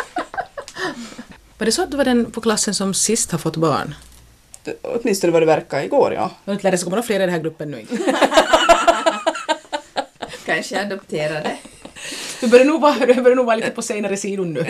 var 1.64 1.66
det 1.66 1.72
så 1.72 1.84
att 1.84 1.92
du 1.92 1.98
var 1.98 2.06
den 2.06 2.32
på 2.32 2.42
klassen 2.42 2.74
som 2.74 2.94
sist 2.94 3.32
har 3.32 3.40
fått 3.40 3.58
barn? 3.58 3.96
åtminstone 4.82 5.34
vad 5.34 5.42
det 5.42 5.46
verkar 5.46 5.84
igår, 5.84 6.14
ja. 6.14 6.32
Jag 6.46 6.56
inte 6.56 6.64
lära 6.64 6.78
sig 6.78 6.84
komma 6.84 6.96
några 6.96 7.06
fler 7.06 7.16
i 7.16 7.20
den 7.20 7.30
här 7.30 7.40
gruppen 7.40 7.72
nu 7.72 7.86
Kanske 10.46 10.82
adopterade. 10.82 11.58
Du 12.42 12.48
börjar 12.48 12.66
nog 12.66 12.82
vara, 12.82 13.06
du 13.06 13.22
börjar 13.22 13.36
nog 13.36 13.46
vara 13.46 13.56
lite 13.56 13.70
på 13.70 13.82
senare 13.82 14.18
sidan 14.18 14.54
nu. 14.54 14.66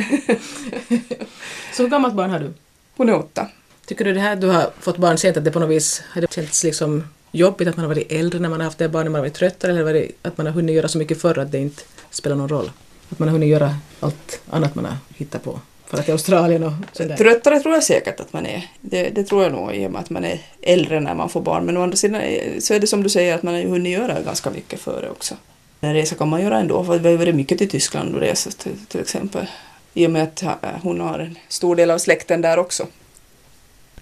Så 1.74 1.84
hur 1.84 1.90
gammalt 1.90 2.14
barn 2.14 2.30
har 2.30 2.40
du? 2.40 2.54
Hon 2.98 3.10
är 3.10 3.16
åtta. 3.16 3.48
Tycker 3.86 4.06
du 4.06 4.14
det 4.14 4.20
här 4.20 4.36
du 4.36 4.48
har 4.48 4.72
fått 4.80 4.98
barn 4.98 5.18
sent 5.18 5.38
att 5.38 5.46
det 5.46 5.52
på 5.52 5.60
något 5.60 5.70
vis 5.70 6.04
har 6.10 6.22
det 6.22 6.34
känts 6.34 6.64
liksom 6.64 7.08
jobbigt 7.32 7.68
att 7.68 7.76
man 7.78 7.84
har 7.86 7.90
varit 7.90 8.12
äldre 8.12 8.40
när 8.40 8.50
man 8.50 8.60
har 8.60 8.66
haft 8.66 8.78
det 8.78 8.90
barnet, 8.90 9.12
man 9.12 9.20
har 9.20 9.24
varit 9.24 9.34
tröttare 9.34 9.72
eller 9.72 9.84
varit, 9.84 10.18
att 10.22 10.38
man 10.38 10.46
har 10.46 10.54
hunnit 10.54 10.76
göra 10.76 10.88
så 10.88 10.98
mycket 10.98 11.22
förr 11.22 11.40
att 11.40 11.52
det 11.52 11.58
inte 11.58 11.84
spelar 12.10 12.36
någon 12.36 12.50
roll? 12.50 12.72
Att 13.10 13.20
man 13.20 13.28
har 13.28 13.34
hunnit 13.34 13.50
göra 13.50 13.76
allt 14.00 14.42
annat 14.50 14.76
man 14.76 14.86
har 14.86 14.98
hittat 15.18 15.44
på? 15.44 15.60
Fara 15.94 16.04
till 16.04 16.12
Australien 16.12 16.64
och 16.64 16.74
sådär? 16.92 17.18
Tröttare 17.18 17.60
tror 17.60 17.74
jag 17.74 17.84
säkert 17.84 18.20
att 18.20 18.34
man 18.34 18.46
är. 18.46 18.68
Det, 18.82 19.10
det, 19.10 19.24
tror 19.24 19.44
jag 19.44 19.52
nog 19.52 19.76
i 19.76 19.88
och 19.88 19.92
med 19.92 20.02
att 20.02 20.10
man 20.10 20.26
är 20.26 20.40
äldre 20.62 21.00
när 21.00 21.16
man 21.16 21.30
får 21.30 21.42
barn. 21.42 21.66
Men 21.66 21.78
å 21.78 21.84
andra 21.84 21.98
sidan 21.98 22.22
så 22.60 22.74
är 22.74 22.80
det 22.80 22.88
som 22.88 23.04
du 23.04 23.10
säger 23.10 23.36
att 23.36 23.44
man 23.44 23.54
har 23.54 23.62
hunnit 23.62 23.94
göra 23.94 24.22
ganska 24.22 24.50
mycket 24.50 24.80
före 24.80 25.10
också. 25.10 25.36
En 25.82 25.94
resa 25.94 26.16
kan 26.16 26.28
man 26.30 26.42
göra 26.42 26.60
ändå, 26.60 26.84
för 26.84 27.00
vi 27.00 27.10
har 27.10 27.18
varit 27.18 27.36
mycket 27.36 27.58
till 27.58 27.70
Tyskland 27.70 28.16
och 28.16 28.22
rest 28.22 28.60
till, 28.60 28.86
till 28.88 29.02
exempel. 29.02 29.48
I 29.94 30.08
och 30.08 30.12
med 30.12 30.24
att 30.24 30.44
hon 30.82 31.00
har 31.00 31.20
en 31.20 31.38
stor 31.48 31.76
del 31.76 31.92
av 31.92 31.98
släkten 31.98 32.42
där 32.42 32.60
också. 32.60 32.88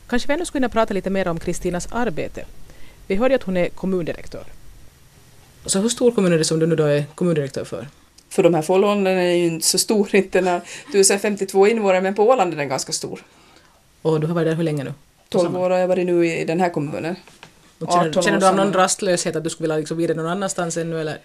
Kanske 0.08 0.28
vi 0.28 0.34
ändå 0.34 0.46
skulle 0.46 0.60
kunna 0.60 0.70
prata 0.70 0.94
lite 0.94 1.10
mer 1.10 1.28
om 1.28 1.40
Kristinas 1.40 1.88
arbete. 1.92 2.46
Vi 3.08 3.16
hörde 3.16 3.36
att 3.36 3.44
hon 3.44 3.58
är 3.58 3.70
kommundirektör. 3.70 4.44
Så 5.66 5.80
hur 5.80 5.90
stor 5.90 6.12
kommun 6.12 6.34
är 6.34 6.38
det 6.38 6.44
som 6.44 6.60
du 6.60 6.68
nu 6.68 6.76
då 6.76 6.84
är 6.84 7.06
kommundirektör 7.16 7.64
för? 7.64 7.88
För 8.32 8.44
de 8.44 8.54
här 8.54 8.62
förhållandena 8.62 9.22
är 9.22 9.36
ju 9.36 9.46
inte 9.46 9.67
så 9.67 9.78
stor, 9.78 10.15
inte 10.15 10.41
när 10.41 10.62
du 10.91 11.00
är 11.00 11.17
52 11.17 11.67
invånare, 11.67 12.02
men 12.02 12.15
på 12.15 12.24
Åland 12.24 12.54
är 12.54 12.58
den 12.58 12.70
ganska 12.70 12.91
stor. 12.91 13.24
Och 14.02 14.20
du 14.20 14.28
har 14.28 14.36
varit 14.36 14.48
där 14.48 14.56
hur 14.56 14.63
länge 14.63 14.84
nu? 14.84 14.94
12 15.30 15.58
år 15.58 15.70
har 15.70 15.78
jag 15.78 15.88
varit 15.88 16.06
nu 16.06 16.28
i 16.28 16.46
den 16.46 16.60
här 16.60 16.70
kommunen. 16.70 17.15
känner, 17.80 18.22
känner 18.22 18.39
du 18.39 18.48
av 18.48 18.56
någon 18.56 18.74
rastlöshet 18.74 19.36
att 19.36 19.44
du 19.44 19.50
skulle 19.50 19.63
vilja 19.63 19.78
liksom 19.78 19.98
vidare 19.98 20.17
någon 20.17 20.32
annanstans 20.32 20.78
ännu 20.78 21.02
eller? 21.02 21.17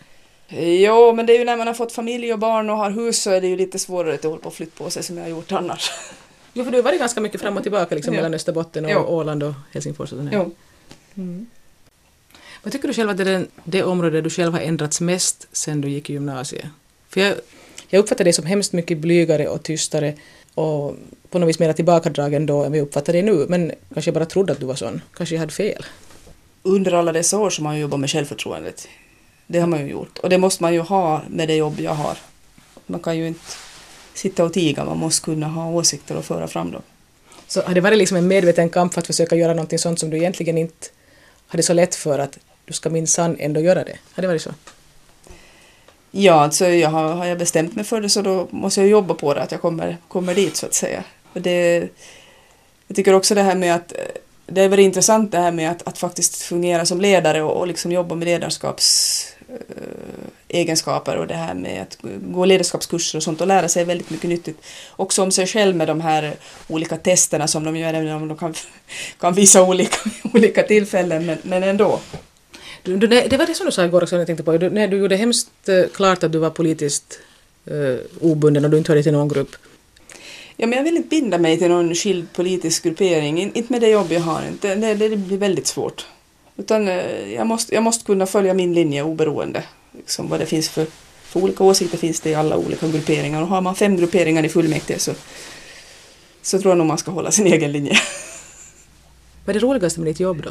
Jo, 0.49 1.13
men 1.13 1.27
det 1.27 1.35
är 1.35 1.39
ju 1.39 1.45
när 1.45 1.57
man 1.57 1.67
har 1.67 1.75
fått 1.75 1.93
familj 1.93 2.33
och 2.33 2.39
barn 2.39 2.71
och 2.71 2.77
har 2.77 2.91
hus 2.91 3.23
så 3.23 3.31
är 3.31 3.41
det 3.41 3.47
ju 3.47 3.57
lite 3.57 3.79
svårare 3.79 4.15
att 4.15 4.25
hålla 4.25 4.37
på 4.37 4.47
och 4.47 4.55
flytta 4.55 4.85
på 4.85 4.91
sig 4.91 5.03
som 5.03 5.17
jag 5.17 5.25
har 5.25 5.31
gjort 5.31 5.53
annars. 5.53 5.91
Jo, 6.53 6.65
för 6.65 6.71
du 6.71 6.79
har 6.79 6.83
varit 6.83 6.99
ganska 6.99 7.21
mycket 7.21 7.41
fram 7.41 7.57
och 7.57 7.63
tillbaka 7.63 7.95
liksom, 7.95 8.15
ja. 8.15 8.19
mellan 8.19 8.35
Österbotten 8.35 8.85
och 8.85 8.91
jo. 8.91 8.99
Åland 8.99 9.43
och 9.43 9.53
Helsingfors 9.73 10.13
och 10.13 10.19
sådär. 10.19 10.51
Mm. 11.15 11.47
Vad 12.63 12.73
tycker 12.73 12.89
du 12.89 12.95
själv 12.95 13.11
att 13.11 13.17
det 13.17 13.31
är 13.31 13.47
det 13.65 13.83
område 13.83 14.21
du 14.21 14.31
själv 14.31 14.53
har 14.53 14.61
ändrats 14.61 15.01
mest 15.01 15.49
sen 15.53 15.81
du 15.81 15.89
gick 15.89 16.11
i 16.11 16.13
gymnasiet? 16.13 16.67
För 17.17 17.21
jag, 17.21 17.35
jag 17.89 18.01
uppfattar 18.01 18.25
dig 18.25 18.33
som 18.33 18.47
hemskt 18.47 18.73
mycket 18.73 18.99
blygare 18.99 19.49
och 19.49 19.63
tystare 19.63 20.15
och 20.55 20.97
på 21.31 21.39
något 21.39 21.49
vis 21.49 21.59
mer 21.59 21.73
tillbakadragen 21.73 22.47
då 22.47 22.65
än 22.65 22.73
vi 22.73 22.81
uppfattar 22.81 23.13
dig 23.13 23.23
nu. 23.23 23.47
Men 23.49 23.73
kanske 23.93 24.09
jag 24.09 24.15
bara 24.15 24.25
trodde 24.27 24.53
att 24.53 24.61
du 24.61 24.67
var 24.67 24.75
sån. 24.75 25.01
Kanske 25.17 25.35
jag 25.35 25.41
hade 25.41 25.53
fel. 25.53 25.87
Under 26.63 26.93
alla 26.93 27.13
dessa 27.13 27.39
år 27.39 27.51
som 27.51 27.67
har 27.67 27.73
jag 27.73 27.81
jobbat 27.81 28.01
med 28.01 28.11
självförtroendet. 28.11 28.89
Det 29.47 29.61
har 29.61 29.67
man 29.67 29.81
ju 29.81 29.87
gjort. 29.87 30.19
Och 30.19 30.29
det 30.29 30.39
måste 30.39 30.63
man 30.63 30.75
ju 30.75 30.81
ha 30.81 31.23
med 31.29 31.49
det 31.49 31.55
jobb 31.55 31.81
jag 31.81 31.95
har. 31.95 32.19
Man 32.87 33.01
kan 33.01 33.19
ju 33.19 33.27
inte 33.27 33.41
sitta 34.15 34.45
och 34.45 34.53
tiga, 34.53 34.85
man 34.85 34.99
måste 34.99 35.25
kunna 35.25 35.47
ha 35.47 35.71
åsikter 35.71 36.17
och 36.17 36.25
föra 36.25 36.49
fram 36.49 36.71
dem. 36.71 36.83
Så 37.47 37.63
har 37.63 37.75
det 37.75 37.81
varit 37.81 37.99
liksom 37.99 38.17
en 38.17 38.29
medveten 38.29 38.69
kamp 38.69 38.95
för 38.95 39.01
att 39.01 39.07
försöka 39.07 39.37
göra 39.37 39.55
någonting 39.55 39.79
sånt 39.79 40.01
som 40.01 40.11
du 40.11 40.17
egentligen 40.17 40.59
inte 40.59 40.87
hade 41.47 41.63
så 41.63 41.73
lätt 41.73 41.95
för 41.95 42.19
att 42.19 42.39
du 42.65 42.73
ska 42.73 42.91
minsann 42.91 43.37
ändå 43.39 43.61
göra 43.61 43.85
det? 43.85 43.99
Har 44.13 44.23
det 44.23 44.29
varit 44.29 44.43
så? 44.43 44.51
Ja, 46.11 46.35
alltså 46.35 46.67
jag 46.67 46.91
har, 46.91 47.15
har 47.15 47.27
jag 47.27 47.39
bestämt 47.39 47.77
mig 47.77 47.85
för 47.85 48.01
det 48.01 48.09
så 48.09 48.23
då 48.23 48.49
måste 48.51 48.81
jag 48.81 48.91
jobba 48.91 49.15
på 49.15 49.35
det, 49.35 49.43
att 49.43 49.53
jag 49.53 49.61
kommer, 49.61 49.97
kommer 50.09 50.35
dit 50.35 50.57
så 50.57 50.67
att 50.67 50.75
säga. 50.75 51.05
Och 51.33 51.41
det, 51.41 51.89
jag 52.87 52.97
tycker 52.97 53.15
också 53.15 53.35
det 53.35 53.43
här 53.43 53.55
med 53.55 53.75
att 53.75 53.93
det 54.47 54.63
är 54.63 54.69
väldigt 54.69 54.85
intressant 54.85 55.33
det 55.33 55.39
här 55.39 55.53
med 55.53 55.71
att, 55.71 55.89
att 55.89 55.99
faktiskt 55.99 56.43
fungera 56.43 56.87
som 56.87 57.01
ledare 57.01 57.43
och, 57.43 57.57
och 57.57 57.67
liksom 57.67 57.93
jobba 57.93 58.15
med 58.15 58.25
ledarskapsegenskaper 58.25 61.15
eh, 61.15 61.21
och 61.21 61.27
det 61.27 61.35
här 61.35 61.55
med 61.55 61.83
att 61.83 61.99
gå 62.21 62.45
ledarskapskurser 62.45 63.19
och 63.19 63.23
sånt 63.23 63.41
och 63.41 63.47
lära 63.47 63.69
sig 63.69 63.85
väldigt 63.85 64.11
mycket 64.11 64.31
nyttigt. 64.31 64.61
Också 64.97 65.23
om 65.23 65.31
sig 65.31 65.47
själv 65.47 65.77
med 65.77 65.89
de 65.89 66.01
här 66.01 66.37
olika 66.69 66.97
testerna 66.97 67.49
som 67.49 67.65
de 67.65 67.77
gör, 67.77 67.95
även 67.95 68.13
om 68.13 68.29
de 68.29 68.39
kan, 68.39 68.55
kan 69.21 69.35
visa 69.35 69.63
olika, 69.63 69.97
olika 70.35 70.63
tillfällen, 70.63 71.27
men, 71.27 71.39
men 71.43 71.63
ändå. 71.63 72.01
Du, 72.87 73.07
det 73.07 73.37
var 73.37 73.47
det 73.47 73.55
som 73.55 73.67
du 73.67 73.73
sa 73.73 73.85
igår 73.85 74.03
också, 74.03 74.17
jag 74.17 74.27
tänkte 74.27 74.45
på. 74.45 74.59
Du, 74.59 74.71
nej, 74.71 74.89
du 74.89 74.97
gjorde 74.97 75.17
hemskt 75.17 75.69
eh, 75.69 75.85
klart 75.95 76.23
att 76.23 76.33
du 76.33 76.39
var 76.39 76.51
politiskt 76.51 77.19
uh, 77.71 77.99
obunden 78.21 78.65
och 78.65 78.71
du 78.71 78.79
inte 78.79 78.93
hörde 78.93 79.03
till 79.03 79.13
någon 79.13 79.29
grupp. 79.29 79.57
Ja, 80.57 80.67
men 80.67 80.77
jag 80.77 80.85
vill 80.85 80.97
inte 80.97 81.09
binda 81.09 81.39
mig 81.39 81.59
till 81.59 81.69
någon 81.69 81.95
skild 81.95 82.33
politisk 82.33 82.83
gruppering, 82.83 83.39
In, 83.41 83.53
inte 83.55 83.73
med 83.73 83.81
det 83.81 83.89
jobb 83.89 84.13
jag 84.13 84.21
har. 84.21 84.43
Inte. 84.49 84.75
Det, 84.75 84.95
det 84.95 85.17
blir 85.17 85.39
väldigt 85.39 85.67
svårt. 85.67 86.07
Utan 86.57 86.89
uh, 86.89 87.33
jag, 87.35 87.47
måste, 87.47 87.75
jag 87.75 87.83
måste 87.83 88.05
kunna 88.05 88.27
följa 88.27 88.55
min 88.55 88.75
linje 88.75 89.03
oberoende. 89.03 89.63
Liksom 89.93 90.29
vad 90.29 90.41
det 90.41 90.47
finns 90.47 90.69
för, 90.69 90.87
för 91.23 91.41
olika 91.41 91.65
åsikter 91.65 91.99
finns 91.99 92.21
det 92.21 92.31
i 92.31 92.35
alla 92.35 92.57
olika 92.57 92.89
grupperingar. 92.89 93.43
Och 93.43 93.49
har 93.49 93.61
man 93.61 93.75
fem 93.75 93.97
grupperingar 93.97 94.45
i 94.45 94.49
fullmäktige 94.49 94.99
så, 94.99 95.13
så 96.43 96.59
tror 96.59 96.71
jag 96.71 96.79
nog 96.79 96.87
man 96.87 96.99
ska 96.99 97.11
hålla 97.11 97.31
sin 97.31 97.47
egen 97.47 97.73
linje. 97.73 97.93
Vad 99.45 99.57
är 99.57 99.61
det 99.61 99.67
roligaste 99.67 100.01
med 100.01 100.07
ditt 100.07 100.21
jobb 100.21 100.43
då? 100.43 100.51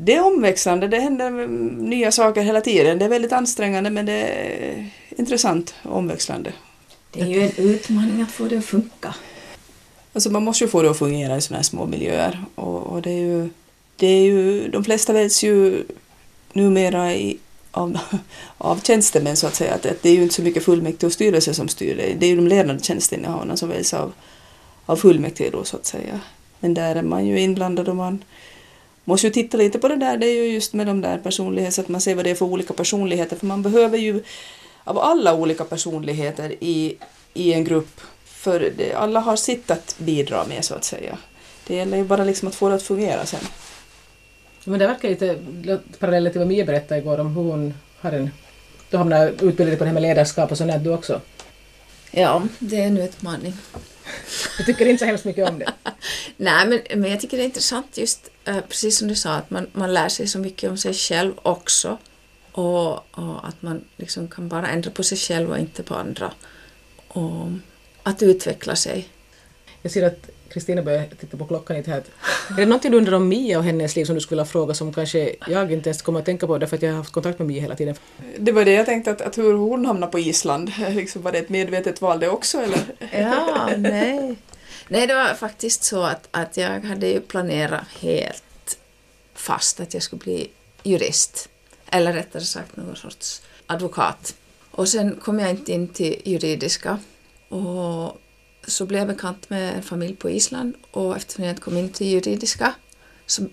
Det 0.00 0.14
är 0.14 0.24
omväxlande, 0.24 0.88
det 0.88 1.00
händer 1.00 1.30
nya 1.82 2.12
saker 2.12 2.42
hela 2.42 2.60
tiden. 2.60 2.98
Det 2.98 3.04
är 3.04 3.08
väldigt 3.08 3.32
ansträngande 3.32 3.90
men 3.90 4.06
det 4.06 4.12
är 4.12 4.90
intressant 5.10 5.74
och 5.82 5.96
omväxlande. 5.96 6.52
Det 7.12 7.20
är 7.20 7.26
ju 7.26 7.42
en 7.42 7.52
utmaning 7.56 8.22
att 8.22 8.30
få 8.30 8.44
det 8.44 8.58
att 8.58 8.64
funka. 8.64 9.14
Alltså 10.12 10.30
man 10.30 10.42
måste 10.42 10.64
ju 10.64 10.70
få 10.70 10.82
det 10.82 10.90
att 10.90 10.98
fungera 10.98 11.36
i 11.36 11.40
sådana 11.40 11.58
här 11.58 11.64
små 11.64 11.86
miljöer 11.86 12.44
och, 12.54 12.82
och 12.82 13.02
det 13.02 13.10
är 13.10 13.18
ju, 13.18 13.48
det 13.96 14.06
är 14.06 14.22
ju, 14.22 14.68
de 14.68 14.84
flesta 14.84 15.12
väljs 15.12 15.44
ju 15.44 15.84
numera 16.52 17.14
i, 17.14 17.38
av, 17.70 17.98
av 18.58 18.80
tjänstemän 18.80 19.36
så 19.36 19.46
att 19.46 19.54
säga. 19.54 19.74
Att, 19.74 19.86
att 19.86 20.02
det 20.02 20.08
är 20.08 20.14
ju 20.14 20.22
inte 20.22 20.34
så 20.34 20.42
mycket 20.42 20.64
fullmäktige 20.64 21.06
och 21.06 21.12
styrelse 21.12 21.54
som 21.54 21.68
styr 21.68 21.96
det. 21.96 22.14
Det 22.18 22.26
är 22.26 22.30
ju 22.30 22.36
de 22.36 22.48
ledande 22.48 22.82
tjänsteinnehavarna 22.82 23.56
som 23.56 23.68
väljs 23.68 23.94
av, 23.94 24.12
av 24.86 24.96
fullmäktige 24.96 25.50
då 25.52 25.64
så 25.64 25.76
att 25.76 25.86
säga. 25.86 26.20
Men 26.60 26.74
där 26.74 26.96
är 26.96 27.02
man 27.02 27.26
ju 27.26 27.40
inblandad 27.40 27.88
och 27.88 27.96
man 27.96 28.24
måste 29.08 29.26
ju 29.26 29.32
titta 29.32 29.56
lite 29.56 29.78
på 29.78 29.88
det 29.88 29.96
där. 29.96 30.16
Det 30.16 30.26
är 30.26 30.34
ju 30.34 30.52
just 30.52 30.72
med 30.72 30.86
de 30.86 31.00
där 31.00 31.18
personligheterna, 31.18 31.70
så 31.70 31.80
att 31.80 31.88
man 31.88 32.00
ser 32.00 32.14
vad 32.14 32.24
det 32.24 32.30
är 32.30 32.34
för 32.34 32.46
olika 32.46 32.74
personligheter. 32.74 33.36
För 33.36 33.46
man 33.46 33.62
behöver 33.62 33.98
ju 33.98 34.22
av 34.84 34.98
alla 34.98 35.34
olika 35.34 35.64
personligheter 35.64 36.54
i, 36.60 36.96
i 37.34 37.52
en 37.52 37.64
grupp. 37.64 38.00
För 38.24 38.72
det, 38.76 38.94
alla 38.94 39.20
har 39.20 39.36
sitt 39.36 39.70
att 39.70 39.94
bidra 39.98 40.44
med 40.44 40.64
så 40.64 40.74
att 40.74 40.84
säga. 40.84 41.18
Det 41.66 41.74
gäller 41.74 41.96
ju 41.96 42.04
bara 42.04 42.24
liksom 42.24 42.48
att 42.48 42.54
få 42.54 42.68
det 42.68 42.74
att 42.74 42.82
fungera 42.82 43.26
sen. 43.26 43.40
Men 44.64 44.78
det 44.78 44.86
verkar 44.86 45.08
lite 45.08 45.38
parallellt 45.98 46.32
till 46.32 46.38
vad 46.38 46.48
Mia 46.48 46.64
berättade 46.64 47.00
igår 47.00 47.18
om 47.20 47.36
hur 47.36 47.42
hon 47.42 47.74
har 48.00 48.12
en... 48.12 48.30
Du 48.90 48.96
hamnar 48.96 49.28
utbildad 49.28 49.78
på 49.78 49.84
det 49.84 49.88
här 49.88 49.94
med 49.94 50.02
ledarskap 50.02 50.50
och 50.50 50.58
sånt 50.58 50.84
du 50.84 50.94
också. 50.94 51.20
Ja, 52.10 52.42
det 52.58 52.76
är 52.76 52.86
en 52.86 52.98
utmaning. 52.98 53.54
Jag 54.58 54.66
tycker 54.66 54.86
inte 54.86 54.98
så 54.98 55.04
hemskt 55.04 55.24
mycket 55.24 55.48
om 55.48 55.58
det. 55.58 55.72
Nej, 56.36 56.68
men, 56.68 57.00
men 57.00 57.10
jag 57.10 57.20
tycker 57.20 57.36
det 57.36 57.42
är 57.42 57.44
intressant 57.44 57.98
just, 57.98 58.30
precis 58.68 58.98
som 58.98 59.08
du 59.08 59.14
sa, 59.14 59.34
att 59.34 59.50
man, 59.50 59.66
man 59.72 59.94
lär 59.94 60.08
sig 60.08 60.26
så 60.26 60.38
mycket 60.38 60.70
om 60.70 60.76
sig 60.76 60.94
själv 60.94 61.32
också. 61.42 61.98
Och, 62.52 62.92
och, 62.94 63.48
att 63.48 63.62
man 63.62 63.84
liksom 63.96 64.28
kan 64.28 64.48
bara 64.48 64.68
ändra 64.68 64.90
på 64.90 65.02
sig 65.02 65.18
själv 65.18 65.50
och 65.50 65.58
inte 65.58 65.82
på 65.82 65.94
andra. 65.94 66.32
Och 67.08 67.46
att 68.02 68.22
utveckla 68.22 68.76
sig. 68.76 69.08
Jag 69.82 69.92
ser 69.92 70.06
att 70.06 70.30
Kristina 70.48 70.82
börjar 70.82 71.06
titta 71.20 71.36
på 71.36 71.46
klockan 71.46 71.76
lite 71.76 71.90
här. 71.90 72.02
Är 72.50 72.56
det 72.56 72.66
någonting 72.66 72.90
du 72.90 72.98
undrar 72.98 73.12
om 73.12 73.28
Mia 73.28 73.58
och 73.58 73.64
hennes 73.64 73.96
liv 73.96 74.04
som 74.04 74.14
du 74.14 74.20
skulle 74.20 74.36
vilja 74.36 74.50
fråga 74.50 74.74
som 74.74 74.92
kanske 74.92 75.34
jag 75.48 75.72
inte 75.72 75.88
ens 75.88 76.02
kommer 76.02 76.18
att 76.18 76.26
tänka 76.26 76.46
på 76.46 76.58
därför 76.58 76.76
att 76.76 76.82
jag 76.82 76.90
har 76.90 76.96
haft 76.96 77.12
kontakt 77.12 77.38
med 77.38 77.48
Mia 77.48 77.62
hela 77.62 77.74
tiden? 77.74 77.94
Det 78.38 78.52
var 78.52 78.64
det 78.64 78.72
jag 78.72 78.86
tänkte 78.86 79.10
att, 79.10 79.20
att 79.20 79.38
hur 79.38 79.54
hon 79.54 79.86
hamnade 79.86 80.12
på 80.12 80.18
Island. 80.18 80.72
Liksom, 80.88 81.22
var 81.22 81.32
det 81.32 81.38
ett 81.38 81.48
medvetet 81.48 82.00
val 82.00 82.20
det 82.20 82.28
också 82.28 82.58
eller? 82.58 82.80
Ja, 83.12 83.70
nej. 83.76 84.36
Nej, 84.88 85.06
det 85.06 85.14
var 85.14 85.34
faktiskt 85.34 85.84
så 85.84 86.02
att, 86.02 86.28
att 86.30 86.56
jag 86.56 86.80
hade 86.80 87.06
ju 87.08 87.20
planerat 87.20 87.88
helt 88.00 88.78
fast 89.34 89.80
att 89.80 89.94
jag 89.94 90.02
skulle 90.02 90.20
bli 90.20 90.50
jurist. 90.82 91.48
Eller 91.86 92.12
rättare 92.12 92.42
sagt 92.42 92.76
någon 92.76 92.96
sorts 92.96 93.42
advokat. 93.66 94.34
Och 94.70 94.88
sen 94.88 95.16
kom 95.16 95.38
jag 95.38 95.50
inte 95.50 95.72
in 95.72 95.88
till 95.88 96.22
juridiska. 96.24 96.98
Och 97.48 98.20
så 98.66 98.86
blev 98.86 98.98
jag 98.98 99.08
bekant 99.08 99.50
med 99.50 99.74
en 99.74 99.82
familj 99.82 100.16
på 100.16 100.30
Island 100.30 100.74
och 100.90 101.16
eftersom 101.16 101.44
jag 101.44 101.52
inte 101.52 101.62
kom 101.62 101.76
in 101.76 101.88
till 101.88 102.06
juridiska 102.06 102.74
så 103.26 103.42
eh, 103.42 103.48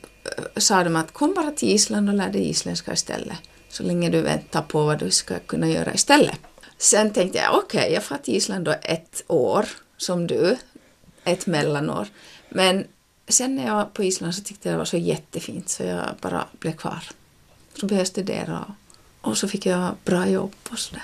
sa 0.58 0.84
de 0.84 0.96
att 0.96 1.14
kom 1.14 1.34
bara 1.34 1.52
till 1.52 1.70
Island 1.70 2.10
och 2.10 2.16
lär 2.16 2.30
dig 2.30 2.50
isländska 2.50 2.94
istället. 2.94 3.38
Så 3.70 3.84
länge 3.84 4.10
du 4.10 4.22
väntar 4.22 4.62
på 4.62 4.84
vad 4.84 5.00
du 5.00 5.12
ska 5.12 5.40
kunna 5.40 5.70
göra 5.70 5.94
istället. 5.94 6.40
Sen 6.78 7.14
tänkte 7.14 7.38
jag 7.38 7.56
okej, 7.56 7.80
okay, 7.80 7.94
jag 7.94 8.04
får 8.04 8.18
till 8.18 8.36
Island 8.36 8.66
då 8.66 8.76
ett 8.82 9.24
år 9.28 9.66
som 9.98 10.28
du, 10.28 10.58
ett 11.26 11.48
mellanår. 11.48 12.08
Men 12.50 12.86
sen 13.28 13.56
när 13.56 13.66
jag 13.66 13.76
var 13.76 13.86
på 13.86 14.04
Island 14.04 14.36
så 14.36 14.42
tyckte 14.42 14.70
jag 14.70 14.74
det 14.74 14.78
var 14.78 14.86
så 14.86 14.98
jättefint 14.98 15.70
så 15.70 15.84
jag 15.84 16.04
bara 16.22 16.46
blev 16.60 16.76
kvar. 16.76 17.04
Så 17.80 17.86
började 17.86 18.02
jag 18.02 18.08
studera 18.08 18.66
och 19.22 19.38
så 19.38 19.48
fick 19.48 19.66
jag 19.66 19.96
bra 20.06 20.28
jobb 20.28 20.54
och 20.72 20.80
sådär. 20.80 21.04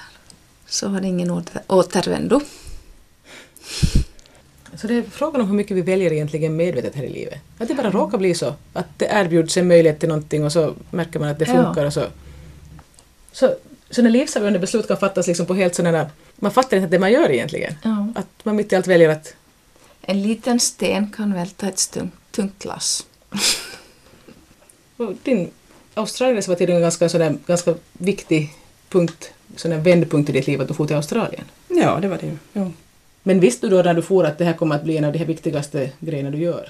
Så 0.67 0.89
var 0.89 1.01
det 1.01 1.07
ingen 1.07 1.31
åter, 1.31 1.61
återvändo. 1.67 2.41
Så 4.75 4.87
det 4.87 4.93
är 4.93 5.03
frågan 5.03 5.41
om 5.41 5.47
hur 5.47 5.55
mycket 5.55 5.77
vi 5.77 5.81
väljer 5.81 6.13
egentligen 6.13 6.55
medvetet 6.55 6.95
här 6.95 7.03
i 7.03 7.09
livet. 7.09 7.39
Att 7.57 7.67
det 7.67 7.75
bara 7.75 7.91
råkar 7.91 8.17
bli 8.17 8.35
så. 8.35 8.53
Att 8.73 8.87
det 8.97 9.05
erbjuds 9.05 9.57
en 9.57 9.67
möjlighet 9.67 9.99
till 9.99 10.09
någonting 10.09 10.45
och 10.45 10.51
så 10.51 10.73
märker 10.91 11.19
man 11.19 11.29
att 11.29 11.39
det 11.39 11.45
funkar 11.45 11.81
ja. 11.81 11.87
och 11.87 11.93
så. 11.93 12.05
Så 13.31 13.55
sådana 13.89 14.09
livsavgörande 14.09 14.59
beslut 14.59 14.87
kan 14.87 14.97
fattas 14.97 15.27
liksom 15.27 15.45
på 15.45 15.53
helt 15.53 15.75
sådana 15.75 16.09
Man 16.35 16.51
fattar 16.51 16.77
inte 16.77 16.85
att 16.85 16.91
det 16.91 16.99
man 16.99 17.11
gör 17.11 17.31
egentligen. 17.31 17.75
Ja. 17.83 18.07
Att 18.15 18.45
man 18.45 18.55
mitt 18.55 18.73
i 18.73 18.75
allt 18.75 18.87
väljer 18.87 19.09
att... 19.09 19.35
En 20.01 20.21
liten 20.21 20.59
sten 20.59 21.11
kan 21.11 21.33
välta 21.33 21.67
ett 21.67 21.91
tungt, 21.91 22.13
tungt 22.31 22.65
lass. 22.65 23.05
din 25.23 25.51
Australien 25.93 26.43
var 26.47 26.55
tydligen 26.55 26.75
en 26.75 26.81
ganska, 26.81 27.09
sådär, 27.09 27.37
ganska 27.47 27.75
viktig 27.93 28.53
punkt, 28.89 29.31
sån 29.55 29.83
vändpunkt 29.83 30.29
i 30.29 30.33
ditt 30.33 30.47
liv 30.47 30.61
att 30.61 30.67
du 30.67 30.73
for 30.73 30.87
till 30.87 30.95
Australien. 30.95 31.43
Ja, 31.67 31.99
det 32.01 32.07
var 32.07 32.17
det 32.17 32.25
ju. 32.25 32.37
Ja. 32.53 32.71
Men 33.23 33.39
visste 33.39 33.67
du 33.67 33.77
då 33.77 33.83
när 33.83 33.93
du 33.93 34.01
for 34.01 34.25
att 34.25 34.37
det 34.37 34.45
här 34.45 34.53
kommer 34.53 34.75
att 34.75 34.83
bli 34.83 34.97
en 34.97 35.03
av 35.03 35.13
de 35.13 35.19
här 35.19 35.25
viktigaste 35.25 35.91
grejerna 35.99 36.29
du 36.29 36.37
gör? 36.37 36.69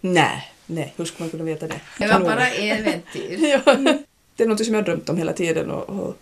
Nej, 0.00 0.52
nej, 0.66 0.94
hur 0.96 1.04
skulle 1.04 1.24
man 1.24 1.30
kunna 1.30 1.44
veta 1.44 1.66
det? 1.66 1.80
Det 1.98 2.06
var 2.06 2.20
bara 2.20 2.48
äventyr. 2.48 3.38
ja. 3.66 3.76
Det 4.36 4.42
är 4.42 4.48
något 4.48 4.64
som 4.64 4.74
jag 4.74 4.80
har 4.80 4.86
drömt 4.86 5.08
om 5.08 5.16
hela 5.16 5.32
tiden 5.32 5.70
och, 5.70 5.88
och 5.88 6.16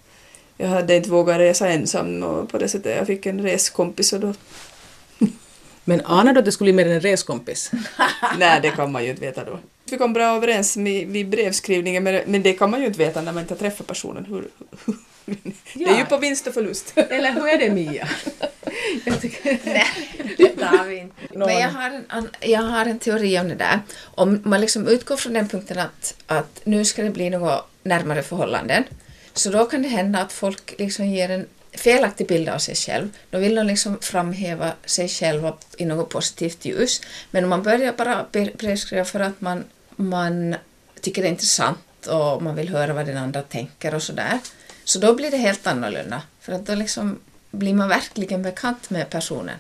jag 0.57 0.69
hade 0.69 0.97
inte 0.97 1.11
vågat 1.11 1.39
resa 1.39 1.69
ensam 1.69 2.23
och 2.23 2.49
på 2.49 2.59
det 2.59 2.69
sättet 2.69 2.97
jag 2.97 3.07
fick 3.07 3.27
en 3.27 3.43
reskompis 3.43 4.13
och 4.13 4.21
då 4.21 4.35
men 5.91 6.01
anar 6.05 6.33
du 6.33 6.39
att 6.39 6.45
det 6.45 6.53
skulle 6.53 6.73
bli 6.73 6.85
mer 6.85 6.91
än 6.91 6.97
en 6.97 7.01
reskompis? 7.01 7.71
Nej, 8.39 8.61
det 8.63 8.71
kan 8.71 8.93
man 8.93 9.05
ju 9.05 9.11
inte 9.11 9.23
veta 9.23 9.45
då. 9.45 9.59
Vi 9.91 9.99
kom 9.99 10.13
bra 10.13 10.37
överens 10.37 10.77
vid 10.77 11.29
brevskrivningen 11.29 12.03
men 12.03 12.43
det 12.43 12.53
kan 12.53 12.71
man 12.71 12.81
ju 12.81 12.87
inte 12.87 12.99
veta 12.99 13.23
när 13.23 13.33
man 13.33 13.43
inte 13.43 13.55
har 13.55 13.59
träffat 13.59 13.87
personen. 13.87 14.25
Hur, 14.25 14.49
det 15.75 15.85
är 15.85 15.99
ju 15.99 16.05
på 16.05 16.19
vinst 16.19 16.47
och 16.47 16.55
förlust. 16.55 16.93
Eller 16.97 17.33
hur 17.33 17.49
är 17.49 17.59
det 17.59 17.71
Mia? 17.71 18.09
Jag 19.05 19.21
tycker... 19.21 19.59
Nej, 19.65 19.87
det 20.59 20.65
har 20.65 20.85
vi 20.85 20.97
inte. 20.97 21.15
Men 21.31 21.59
jag 21.59 21.69
har, 21.69 21.91
en, 21.91 22.29
jag 22.41 22.61
har 22.61 22.87
en 22.87 22.99
teori 22.99 23.39
om 23.39 23.49
det 23.49 23.55
där. 23.55 23.81
Om 24.03 24.43
man 24.45 24.61
liksom 24.61 24.89
utgår 24.89 25.17
från 25.17 25.33
den 25.33 25.49
punkten 25.49 25.79
att, 25.79 26.15
att 26.27 26.61
nu 26.65 26.85
ska 26.85 27.03
det 27.03 27.11
bli 27.11 27.31
något 27.31 27.67
närmare 27.83 28.23
förhållanden, 28.23 28.85
så 29.33 29.51
då 29.51 29.65
kan 29.65 29.83
det 29.83 29.89
hända 29.89 30.19
att 30.19 30.33
folk 30.33 30.75
liksom 30.79 31.07
ger 31.07 31.31
en 31.31 31.47
felaktig 31.73 32.27
bild 32.27 32.49
av 32.49 32.59
sig 32.59 32.75
själv. 32.75 33.09
Då 33.31 33.39
vill 33.39 33.55
de 33.55 33.67
liksom 33.67 33.99
framhäva 34.01 34.73
sig 34.85 35.09
själva 35.09 35.57
i 35.77 35.85
något 35.85 36.09
positivt 36.09 36.65
ljus. 36.65 37.01
Men 37.31 37.45
om 37.45 37.51
man 37.51 37.63
börjar 37.63 37.93
bara 37.93 38.27
brevskriva 38.33 39.05
för 39.05 39.21
att 39.21 39.41
man, 39.41 39.65
man 39.97 40.55
tycker 41.01 41.23
det 41.23 41.29
är 41.29 41.31
intressant 41.31 42.07
och 42.07 42.43
man 42.43 42.55
vill 42.57 42.69
höra 42.69 42.93
vad 42.93 43.07
den 43.07 43.17
andra 43.17 43.43
tänker 43.43 43.95
och 43.95 44.03
sådär, 44.03 44.39
så 44.85 44.99
då 44.99 45.15
blir 45.15 45.31
det 45.31 45.37
helt 45.37 45.67
annorlunda. 45.67 46.23
För 46.41 46.53
att 46.53 46.67
då 46.67 46.75
liksom 46.75 47.19
blir 47.51 47.75
man 47.75 47.89
verkligen 47.89 48.43
bekant 48.43 48.91
med 48.91 49.11
personen. 49.11 49.57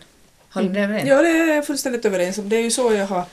Håller 0.51 0.69
du 0.69 0.81
överens? 0.81 1.09
Ja, 1.09 1.23
det 1.23 1.29
är 1.29 1.55
jag 1.55 1.67
fullständigt 1.67 2.05
överens 2.05 2.39
om. 2.39 2.49
Det 2.49 2.57
är 2.57 2.63
ju 2.63 2.71
så 2.71 2.93
jag 2.93 3.07
har, 3.07 3.25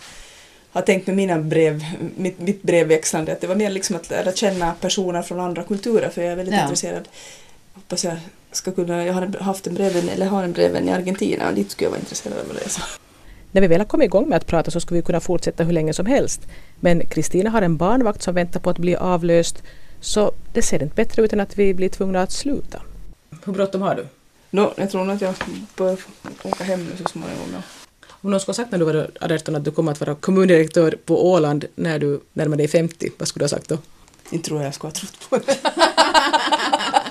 har 0.71 0.81
tänkt 0.81 1.07
med 1.07 1.15
mina 1.15 1.39
brev, 1.39 1.83
mitt, 2.17 2.39
mitt 2.39 2.63
brevväxlande, 2.63 3.31
att 3.31 3.41
det 3.41 3.47
var 3.47 3.55
mer 3.55 3.69
liksom 3.69 3.95
att 3.95 4.09
lära 4.09 4.33
känna 4.33 4.73
personer 4.73 5.21
från 5.21 5.39
andra 5.39 5.63
kulturer, 5.63 6.09
för 6.09 6.21
jag 6.21 6.31
är 6.31 6.35
väldigt 6.35 6.55
ja. 6.55 6.61
intresserad. 6.61 7.07
Hoppas 7.73 8.03
jag 8.03 8.17
ska 8.51 8.71
kunna, 8.71 9.05
jag 9.05 9.13
har 9.13 9.39
haft 9.39 9.67
en 9.67 9.73
brevvän, 9.73 10.09
eller 10.09 10.25
har 10.25 10.43
en 10.43 10.53
brevvän 10.53 10.89
i 10.89 10.91
Argentina 10.91 11.49
och 11.49 11.55
dit 11.55 11.71
skulle 11.71 11.85
jag 11.85 11.91
vara 11.91 11.99
intresserad 11.99 12.37
av 12.37 12.51
att 12.51 12.65
resa. 12.65 12.81
När 13.51 13.61
vi 13.61 13.67
väl 13.67 13.79
har 13.79 13.85
kommit 13.85 14.05
igång 14.05 14.29
med 14.29 14.37
att 14.37 14.47
prata 14.47 14.71
så 14.71 14.79
skulle 14.79 14.99
vi 14.99 15.05
kunna 15.05 15.19
fortsätta 15.19 15.63
hur 15.63 15.73
länge 15.73 15.93
som 15.93 16.05
helst. 16.05 16.41
Men 16.79 17.05
Kristina 17.05 17.49
har 17.49 17.61
en 17.61 17.77
barnvakt 17.77 18.21
som 18.21 18.35
väntar 18.35 18.59
på 18.59 18.69
att 18.69 18.77
bli 18.77 18.95
avlöst 18.95 19.63
så 20.01 20.31
det 20.53 20.61
ser 20.61 20.83
inte 20.83 20.95
bättre 20.95 21.21
ut 21.21 21.33
än 21.33 21.39
att 21.39 21.59
vi 21.59 21.73
blir 21.73 21.89
tvungna 21.89 22.21
att 22.21 22.31
sluta. 22.31 22.81
Hur 23.45 23.53
bråttom 23.53 23.81
har 23.81 23.95
du? 23.95 24.07
No, 24.49 24.73
jag 24.77 24.91
tror 24.91 25.05
nog 25.05 25.15
att 25.15 25.21
jag 25.21 25.35
bör 25.77 25.99
åka 26.43 26.63
hem 26.63 26.85
nu 26.85 26.91
så 26.97 27.09
småningom. 27.09 27.47
Ja. 27.53 27.61
Om 28.09 28.31
någon 28.31 28.39
skulle 28.39 28.51
ha 28.51 28.55
sagt 28.55 28.71
när 28.71 28.79
du 28.79 28.85
var 28.85 29.11
18 29.21 29.55
att 29.55 29.63
du 29.63 29.71
kommer 29.71 29.91
att 29.91 29.99
vara 29.99 30.15
kommundirektör 30.15 30.97
på 31.05 31.31
Åland 31.31 31.65
när 31.75 31.99
du 31.99 32.21
närmar 32.33 32.57
dig 32.57 32.67
50, 32.67 33.09
vad 33.17 33.27
skulle 33.27 33.41
du 33.41 33.45
ha 33.45 33.49
sagt 33.49 33.69
då? 33.69 33.77
Inte 34.29 34.47
tror 34.47 34.59
jag 34.59 34.67
jag 34.67 34.75
skulle 34.75 34.89
ha 34.89 34.95
trott 34.95 35.29
på 35.29 35.37
det. 35.37 35.57